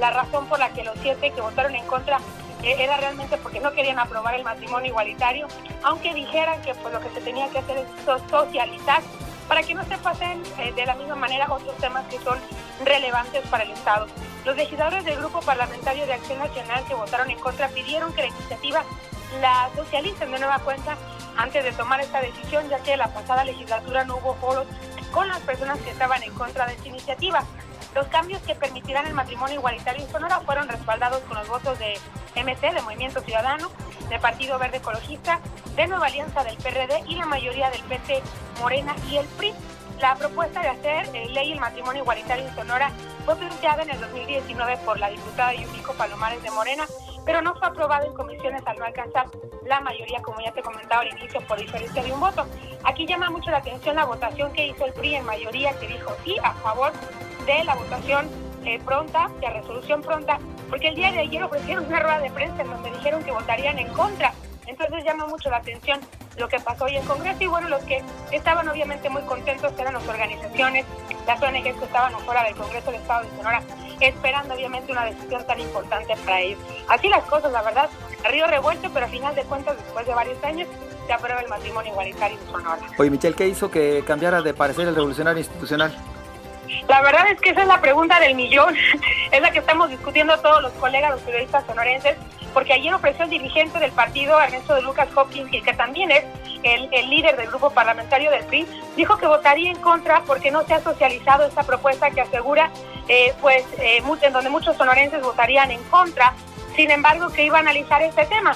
la 0.00 0.10
razón 0.10 0.46
por 0.46 0.58
la 0.58 0.70
que 0.70 0.84
los 0.84 0.98
siete 1.00 1.30
que 1.30 1.40
votaron 1.40 1.74
en 1.74 1.86
contra 1.86 2.18
era 2.62 2.96
realmente 2.96 3.36
porque 3.38 3.60
no 3.60 3.72
querían 3.72 3.98
aprobar 3.98 4.34
el 4.34 4.44
matrimonio 4.44 4.90
igualitario, 4.90 5.46
aunque 5.82 6.14
dijeran 6.14 6.60
que 6.62 6.74
pues 6.74 6.92
lo 6.92 7.00
que 7.00 7.10
se 7.10 7.20
tenía 7.20 7.48
que 7.48 7.58
hacer 7.58 7.78
es 7.78 7.86
socializar 8.30 9.02
para 9.48 9.62
que 9.62 9.74
no 9.74 9.84
se 9.84 9.96
pasen 9.98 10.42
eh, 10.58 10.72
de 10.72 10.86
la 10.86 10.94
misma 10.94 11.16
manera 11.16 11.46
otros 11.50 11.76
temas 11.78 12.04
que 12.06 12.18
son 12.18 12.38
relevantes 12.84 13.46
para 13.48 13.64
el 13.64 13.70
Estado. 13.70 14.06
Los 14.44 14.56
legisladores 14.56 15.04
del 15.04 15.16
Grupo 15.16 15.40
Parlamentario 15.40 16.06
de 16.06 16.14
Acción 16.14 16.38
Nacional 16.38 16.84
que 16.86 16.94
votaron 16.94 17.30
en 17.30 17.38
contra 17.38 17.68
pidieron 17.68 18.12
que 18.12 18.22
la 18.22 18.28
iniciativa 18.28 18.84
la 19.40 19.70
socialicen 19.76 20.30
de 20.30 20.38
nueva 20.38 20.58
cuenta 20.60 20.96
antes 21.36 21.62
de 21.62 21.72
tomar 21.72 22.00
esta 22.00 22.20
decisión, 22.20 22.68
ya 22.68 22.78
que 22.80 22.96
la 22.96 23.08
pasada 23.08 23.44
legislatura 23.44 24.04
no 24.04 24.16
hubo 24.16 24.34
foros 24.34 24.66
con 25.12 25.28
las 25.28 25.40
personas 25.40 25.78
que 25.80 25.90
estaban 25.90 26.22
en 26.22 26.32
contra 26.34 26.66
de 26.66 26.74
esta 26.74 26.88
iniciativa. 26.88 27.44
Los 27.94 28.06
cambios 28.08 28.42
que 28.42 28.54
permitirán 28.54 29.06
el 29.06 29.14
matrimonio 29.14 29.56
igualitario 29.56 30.04
en 30.04 30.10
Sonora 30.10 30.40
fueron 30.40 30.68
respaldados 30.68 31.20
con 31.22 31.38
los 31.38 31.48
votos 31.48 31.78
de 31.78 31.98
MC, 32.42 32.72
de 32.74 32.82
Movimiento 32.82 33.20
Ciudadano, 33.20 33.70
de 34.08 34.18
Partido 34.18 34.58
Verde 34.58 34.78
Ecologista, 34.78 35.40
de 35.76 35.86
Nueva 35.86 36.06
Alianza 36.06 36.42
del 36.44 36.56
PRD 36.56 37.04
y 37.06 37.16
la 37.16 37.26
mayoría 37.26 37.70
del 37.70 37.82
PT 37.82 38.22
Morena 38.60 38.94
y 39.10 39.16
el 39.16 39.26
PRI. 39.26 39.54
La 40.00 40.14
propuesta 40.14 40.60
de 40.60 40.68
hacer 40.68 41.08
eh, 41.14 41.28
ley 41.30 41.52
el 41.52 41.60
matrimonio 41.60 42.02
igualitario 42.02 42.46
en 42.46 42.54
Sonora 42.54 42.92
fue 43.24 43.36
planteada 43.36 43.82
en 43.82 43.90
el 43.90 44.00
2019 44.00 44.76
por 44.84 44.98
la 44.98 45.10
diputada 45.10 45.54
Yumiko 45.54 45.92
Palomares 45.94 46.42
de 46.42 46.50
Morena, 46.52 46.84
pero 47.26 47.42
no 47.42 47.54
fue 47.56 47.68
aprobada 47.68 48.06
en 48.06 48.14
comisiones 48.14 48.62
al 48.64 48.78
no 48.78 48.84
alcanzar 48.84 49.26
la 49.66 49.80
mayoría, 49.80 50.22
como 50.22 50.40
ya 50.40 50.52
te 50.52 50.62
comentaba 50.62 51.02
al 51.02 51.08
inicio, 51.08 51.40
por 51.46 51.58
diferencia 51.58 52.02
de 52.02 52.12
un 52.12 52.20
voto. 52.20 52.46
Aquí 52.84 53.06
llama 53.06 53.28
mucho 53.30 53.50
la 53.50 53.58
atención 53.58 53.96
la 53.96 54.04
votación 54.04 54.52
que 54.52 54.68
hizo 54.68 54.84
el 54.84 54.92
PRI 54.92 55.16
en 55.16 55.26
mayoría, 55.26 55.78
que 55.78 55.88
dijo 55.88 56.12
sí 56.24 56.36
a 56.42 56.52
favor 56.54 56.92
de 57.44 57.64
la 57.64 57.74
votación 57.74 58.28
eh, 58.64 58.80
pronta, 58.84 59.28
de 59.40 59.50
resolución 59.50 60.00
pronta, 60.02 60.38
porque 60.68 60.88
el 60.88 60.94
día 60.94 61.12
de 61.12 61.20
ayer 61.20 61.42
ofrecieron 61.42 61.86
una 61.86 62.00
rueda 62.00 62.20
de 62.20 62.30
prensa 62.30 62.62
en 62.62 62.70
donde 62.70 62.90
dijeron 62.90 63.22
que 63.22 63.32
votarían 63.32 63.78
en 63.78 63.88
contra. 63.88 64.32
Entonces 64.66 65.02
llama 65.04 65.26
mucho 65.26 65.48
la 65.50 65.58
atención 65.58 66.00
lo 66.36 66.48
que 66.48 66.60
pasó 66.60 66.84
hoy 66.84 66.96
en 66.96 67.04
Congreso 67.06 67.42
y 67.42 67.46
bueno, 67.46 67.68
los 67.68 67.82
que 67.84 68.02
estaban 68.32 68.68
obviamente 68.68 69.08
muy 69.08 69.22
contentos 69.22 69.72
eran 69.78 69.94
las 69.94 70.06
organizaciones, 70.06 70.84
las 71.26 71.42
ONGs 71.42 71.62
que 71.62 71.84
estaban 71.84 72.14
afuera 72.14 72.44
del 72.44 72.54
Congreso 72.54 72.92
del 72.92 73.00
Estado 73.00 73.24
de 73.24 73.36
Sonora, 73.36 73.62
esperando 74.00 74.54
obviamente 74.54 74.92
una 74.92 75.06
decisión 75.06 75.44
tan 75.46 75.58
importante 75.58 76.14
para 76.24 76.40
ellos. 76.40 76.60
Así 76.88 77.08
las 77.08 77.24
cosas, 77.24 77.50
la 77.50 77.62
verdad, 77.62 77.88
río 78.30 78.46
revuelto, 78.46 78.90
pero 78.92 79.06
a 79.06 79.08
final 79.08 79.34
de 79.34 79.42
cuentas, 79.42 79.76
después 79.76 80.06
de 80.06 80.14
varios 80.14 80.44
años, 80.44 80.68
se 81.06 81.12
aprueba 81.12 81.40
el 81.40 81.48
matrimonio 81.48 81.90
igualitario 81.90 82.38
en 82.38 82.52
Sonora. 82.52 82.82
Oye, 82.98 83.10
Michelle, 83.10 83.34
¿qué 83.34 83.48
hizo 83.48 83.70
que 83.70 84.04
cambiara 84.06 84.42
de 84.42 84.52
parecer 84.52 84.86
el 84.86 84.94
revolucionario 84.94 85.40
institucional? 85.40 85.96
La 86.88 87.00
verdad 87.02 87.28
es 87.30 87.40
que 87.40 87.50
esa 87.50 87.62
es 87.62 87.68
la 87.68 87.80
pregunta 87.80 88.20
del 88.20 88.34
millón, 88.34 88.74
es 89.30 89.40
la 89.40 89.50
que 89.50 89.58
estamos 89.58 89.90
discutiendo 89.90 90.38
todos 90.38 90.62
los 90.62 90.72
colegas, 90.74 91.12
los 91.12 91.20
periodistas 91.22 91.64
sonorenses, 91.66 92.16
porque 92.54 92.72
ayer 92.72 92.92
ofreció 92.94 93.24
el 93.24 93.30
dirigente 93.30 93.78
del 93.78 93.92
partido, 93.92 94.40
Ernesto 94.40 94.74
de 94.74 94.82
Lucas 94.82 95.08
Hopkins, 95.14 95.50
que 95.50 95.72
también 95.74 96.10
es 96.10 96.24
el, 96.62 97.10
líder 97.10 97.36
del 97.36 97.48
grupo 97.48 97.70
parlamentario 97.70 98.30
del 98.30 98.44
PRI, 98.44 98.66
dijo 98.96 99.16
que 99.16 99.26
votaría 99.26 99.70
en 99.70 99.80
contra 99.80 100.22
porque 100.26 100.50
no 100.50 100.64
se 100.64 100.74
ha 100.74 100.80
socializado 100.80 101.44
esta 101.44 101.62
propuesta 101.62 102.10
que 102.10 102.20
asegura, 102.20 102.70
eh, 103.08 103.34
pues, 103.40 103.64
eh, 103.78 104.02
en 104.22 104.32
donde 104.32 104.50
muchos 104.50 104.76
sonorenses 104.76 105.22
votarían 105.22 105.70
en 105.70 105.82
contra, 105.84 106.34
sin 106.74 106.90
embargo, 106.90 107.28
que 107.30 107.44
iba 107.44 107.58
a 107.58 107.60
analizar 107.60 108.02
este 108.02 108.26
tema. 108.26 108.54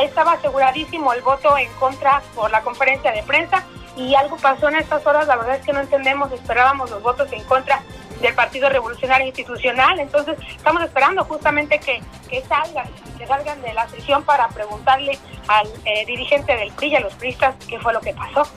Estaba 0.00 0.32
aseguradísimo 0.32 1.12
el 1.12 1.22
voto 1.22 1.56
en 1.58 1.72
contra 1.74 2.22
por 2.34 2.50
la 2.50 2.62
conferencia 2.62 3.12
de 3.12 3.22
prensa, 3.22 3.64
y 3.98 4.14
algo 4.14 4.36
pasó 4.36 4.68
en 4.68 4.76
estas 4.76 5.04
horas, 5.04 5.26
la 5.26 5.36
verdad 5.36 5.56
es 5.56 5.66
que 5.66 5.72
no 5.72 5.80
entendemos, 5.80 6.30
esperábamos 6.30 6.88
los 6.90 7.02
votos 7.02 7.30
en 7.32 7.42
contra 7.44 7.82
del 8.20 8.32
Partido 8.34 8.68
Revolucionario 8.68 9.26
Institucional, 9.26 9.98
entonces 9.98 10.38
estamos 10.56 10.82
esperando 10.84 11.24
justamente 11.24 11.80
que, 11.80 12.00
que 12.28 12.42
salgan, 12.42 12.86
que 13.18 13.26
salgan 13.26 13.60
de 13.60 13.74
la 13.74 13.88
sesión 13.88 14.22
para 14.22 14.48
preguntarle 14.48 15.18
al 15.48 15.66
eh, 15.84 16.04
dirigente 16.06 16.54
del 16.56 16.70
PRI 16.72 16.88
y 16.88 16.96
a 16.96 17.00
los 17.00 17.14
PRIistas 17.14 17.56
qué 17.68 17.78
fue 17.80 17.92
lo 17.92 18.00
que 18.00 18.14
pasó. 18.14 18.48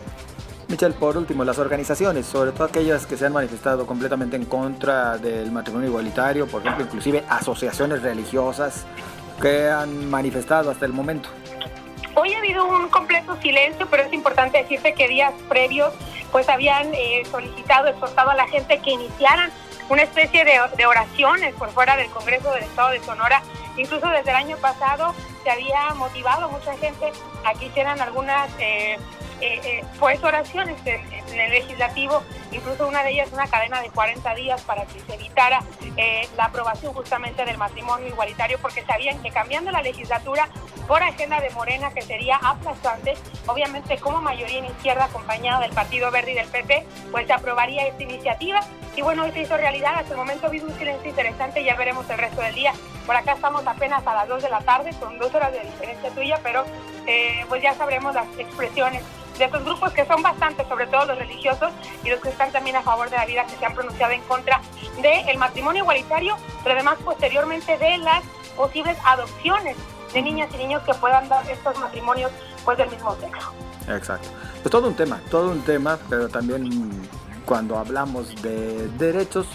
Michelle, 0.68 0.94
por 0.94 1.18
último, 1.18 1.44
las 1.44 1.60
organizaciones, 1.60 2.26
sobre 2.26 2.52
todo 2.52 2.66
aquellas 2.66 3.06
que 3.06 3.18
se 3.18 3.26
han 3.26 3.34
manifestado 3.34 3.86
completamente 3.86 4.38
en 4.38 4.46
contra 4.46 5.18
del 5.18 5.52
matrimonio 5.52 5.90
igualitario, 5.90 6.48
por 6.48 6.62
ejemplo, 6.62 6.86
inclusive 6.86 7.26
asociaciones 7.28 8.02
religiosas 8.04 8.86
que 9.42 9.70
han 9.70 10.10
manifestado 10.10 10.72
hasta 10.72 10.86
el 10.86 10.94
momento. 10.94 11.30
Hoy 12.16 12.34
ha 12.34 12.40
habido 12.40 12.66
un 12.66 12.90
completo 12.90 13.38
silencio, 13.42 13.88
pero 13.90 14.04
es 14.04 14.14
importante 14.14 14.58
decirte 14.58 14.94
que 14.94 15.08
días 15.08 15.34
previos 15.48 15.94
pues 16.32 16.48
habían 16.50 16.94
eh, 16.94 17.24
solicitado, 17.30 17.88
exhortado 17.88 18.30
a 18.30 18.36
la 18.36 18.48
gente 18.48 18.80
que 18.80 18.92
iniciaran 18.92 19.52
una 19.90 20.04
especie 20.04 20.46
de, 20.46 20.86
oraciones 20.86 21.54
por 21.56 21.70
fuera 21.72 21.98
del 21.98 22.10
Congreso 22.10 22.52
del 22.54 22.64
Estado 22.64 22.92
de 22.92 23.04
Sonora. 23.04 23.44
Incluso 23.78 24.08
desde 24.08 24.30
el 24.30 24.38
año 24.38 24.58
pasado 24.58 25.14
se 25.44 25.50
había 25.50 25.94
motivado 25.96 26.50
mucha 26.50 26.78
gente 26.78 27.12
a 27.44 27.54
que 27.54 27.66
hicieran 27.66 28.00
algunas 28.00 28.50
eh, 28.60 28.98
eh, 29.42 29.84
pues 30.00 30.24
oraciones 30.24 30.78
en, 31.32 31.40
el 31.40 31.52
legislativo, 31.52 32.24
incluso 32.52 32.88
una 32.88 33.04
de 33.04 33.12
ellas 33.12 33.30
una 33.32 33.48
cadena 33.48 33.82
de 33.82 33.90
40 33.90 34.36
días 34.36 34.62
para 34.62 34.86
que 34.86 35.00
se 35.00 35.16
evitara 35.16 35.64
la 36.38 36.46
aprobación 36.46 36.94
justamente 36.94 37.46
del 37.46 37.58
matrimonio 37.58 38.08
igualitario, 38.08 38.58
porque 38.62 38.84
sabían 38.84 39.22
que 39.22 39.30
cambiando 39.30 39.72
la 39.72 39.82
legislatura 39.82 40.50
por 40.88 41.04
agenda 41.04 41.40
de 41.40 41.50
Morena 41.52 41.92
que 41.94 42.02
sería 42.02 42.38
aplastante. 42.38 43.14
Obviamente, 43.48 43.98
como 43.98 44.22
mayoría 44.22 44.60
en 44.60 44.66
izquierda 44.66 45.06
acompañada 45.06 45.62
del 45.62 45.72
Partido 45.72 46.12
Verde 46.12 46.32
y 46.32 46.36
del 46.36 46.48
PP, 46.48 46.86
pues 47.12 47.28
se 47.28 47.34
aprobaría 47.34 47.88
esta 47.88 48.04
iniciativa. 48.04 48.62
Y 48.96 49.02
bueno, 49.02 49.24
hoy 49.24 49.32
se 49.32 49.42
hizo 49.42 49.56
realidad. 49.58 49.94
Hasta 49.96 50.12
el 50.12 50.18
momento 50.18 50.50
vive 50.50 50.66
un 50.66 50.78
silencio 50.78 51.10
interesante. 51.10 51.64
Ya 51.64 51.76
veremos 51.76 52.10
el 52.10 52.18
resto 52.18 52.42
del 52.42 52.56
día. 52.56 52.74
Por 53.06 53.16
acá 53.16 53.34
estamos 53.34 53.66
apenas 53.66 54.06
a 54.06 54.14
las 54.14 54.28
2 54.28 54.44
de 54.44 54.50
la 54.50 54.60
tarde, 54.62 54.92
con 55.00 55.18
dos 55.18 55.34
horas 55.34 55.54
de 55.54 55.62
diferencia 55.62 56.10
tuya, 56.12 56.40
pero 56.44 56.66
eh, 57.08 57.46
pues 57.48 57.62
ya 57.62 57.74
sabremos 57.74 58.14
las 58.14 58.28
expresiones 58.38 59.04
de 59.42 59.48
estos 59.48 59.66
grupos 59.66 59.92
que 59.92 60.06
son 60.06 60.22
bastantes, 60.22 60.68
sobre 60.68 60.86
todo 60.86 61.06
los 61.06 61.18
religiosos 61.18 61.72
y 62.04 62.10
los 62.10 62.20
que 62.20 62.30
están 62.30 62.52
también 62.52 62.76
a 62.76 62.82
favor 62.84 63.10
de 63.10 63.18
la 63.18 63.26
vida, 63.26 63.44
que 63.46 63.56
se 63.56 63.66
han 63.66 63.74
pronunciado 63.74 64.14
en 64.14 64.22
contra 64.22 64.62
del 65.02 65.38
matrimonio 65.38 65.82
igualitario, 65.82 66.38
pero 66.64 66.76
además 66.76 66.98
posteriormente 67.04 67.76
de 67.78 67.98
las 67.98 68.24
posibles 68.56 68.98
adopciones 69.04 69.76
de 70.14 70.22
niñas 70.22 70.50
y 70.54 70.58
niños 70.58 70.84
que 70.84 70.94
puedan 70.94 71.28
dar 71.28 71.50
estos 71.50 71.78
matrimonios 71.80 72.32
pues 72.64 72.78
del 72.78 72.90
mismo 72.90 73.16
sexo. 73.16 73.52
Exacto. 73.90 74.30
Pues 74.62 74.70
todo 74.70 74.88
un 74.88 74.94
tema, 74.94 75.20
todo 75.32 75.50
un 75.50 75.62
tema, 75.62 75.98
pero 76.08 76.30
también 76.30 76.70
cuando 77.46 77.80
hablamos 77.80 78.40
de 78.44 78.88
derechos, 78.90 79.48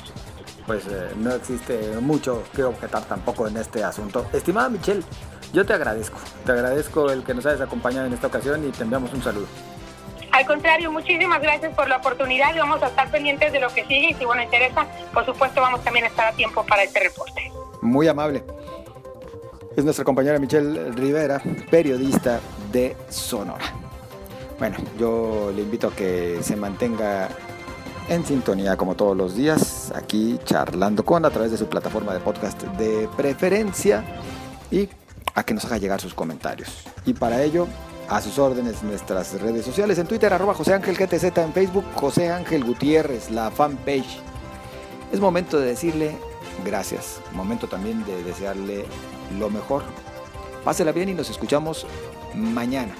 pues 0.67 0.85
eh, 0.89 1.13
no 1.17 1.33
existe 1.33 1.97
mucho 2.01 2.43
que 2.53 2.65
objetar 2.65 3.05
tampoco 3.05 3.47
en 3.47 3.57
este 3.59 3.85
asunto. 3.85 4.27
Estimada 4.33 4.69
Michelle, 4.69 5.05
yo 5.53 5.65
te 5.65 5.75
agradezco, 5.75 6.19
te 6.45 6.51
agradezco 6.51 7.09
el 7.09 7.23
que 7.23 7.35
nos 7.35 7.47
hayas 7.47 7.61
acompañado 7.61 8.07
en 8.07 8.15
esta 8.15 8.27
ocasión 8.27 8.67
y 8.67 8.73
te 8.73 8.83
enviamos 8.83 9.13
un 9.13 9.23
saludo. 9.23 9.47
Al 10.37 10.45
contrario, 10.45 10.93
muchísimas 10.93 11.41
gracias 11.41 11.75
por 11.75 11.89
la 11.89 11.97
oportunidad 11.97 12.55
y 12.55 12.59
vamos 12.59 12.83
a 12.83 12.89
estar 12.89 13.11
pendientes 13.11 13.51
de 13.53 13.59
lo 13.59 13.71
que 13.71 13.87
sigue 13.87 14.11
y 14.11 14.15
si 14.15 14.27
bueno 14.27 14.43
interesa, 14.43 14.87
por 15.15 15.25
supuesto 15.25 15.63
vamos 15.63 15.83
también 15.83 16.05
a 16.05 16.09
estar 16.09 16.27
a 16.27 16.33
tiempo 16.33 16.63
para 16.67 16.83
este 16.83 17.01
reporte. 17.01 17.51
Muy 17.81 18.07
amable. 18.07 18.45
Es 19.75 19.83
nuestra 19.83 20.05
compañera 20.05 20.39
Michelle 20.39 20.93
Rivera, 20.93 21.41
periodista 21.71 22.41
de 22.71 22.95
Sonora. 23.09 23.65
Bueno, 24.59 24.77
yo 24.99 25.51
le 25.57 25.63
invito 25.63 25.89
a 25.89 25.97
que 25.97 26.37
se 26.43 26.55
mantenga 26.55 27.31
en 28.11 28.27
sintonía 28.27 28.77
como 28.77 28.95
todos 28.95 29.17
los 29.17 29.37
días, 29.37 29.91
aquí 29.97 30.39
charlando 30.45 31.03
con 31.03 31.25
a 31.25 31.31
través 31.31 31.51
de 31.51 31.57
su 31.57 31.67
plataforma 31.67 32.13
de 32.13 32.21
podcast 32.21 32.63
de 32.63 33.09
preferencia 33.17 34.05
y 34.71 34.87
a 35.35 35.45
que 35.45 35.55
nos 35.55 35.65
haga 35.65 35.79
llegar 35.79 35.99
sus 35.99 36.13
comentarios. 36.13 36.85
Y 37.07 37.15
para 37.15 37.43
ello, 37.43 37.67
a 38.09 38.21
sus 38.21 38.39
órdenes 38.39 38.83
nuestras 38.83 39.41
redes 39.41 39.65
sociales, 39.65 39.99
en 39.99 40.07
Twitter 40.07 40.33
arroba 40.33 40.55
José 40.55 40.75
Ángel 40.75 40.97
GTZ, 40.97 41.37
en 41.39 41.53
Facebook 41.53 41.85
José 41.95 42.31
Ángel 42.31 42.65
Gutiérrez, 42.65 43.31
la 43.31 43.51
fanpage. 43.51 44.21
Es 45.13 45.21
momento 45.21 45.59
de 45.59 45.67
decirle 45.67 46.17
gracias, 46.65 47.21
momento 47.33 47.69
también 47.69 48.05
de 48.05 48.23
desearle 48.23 48.85
lo 49.39 49.51
mejor. 49.51 49.83
Pásela 50.65 50.93
bien 50.93 51.09
y 51.09 51.15
nos 51.15 51.31
escuchamos 51.31 51.87
mañana. 52.35 52.95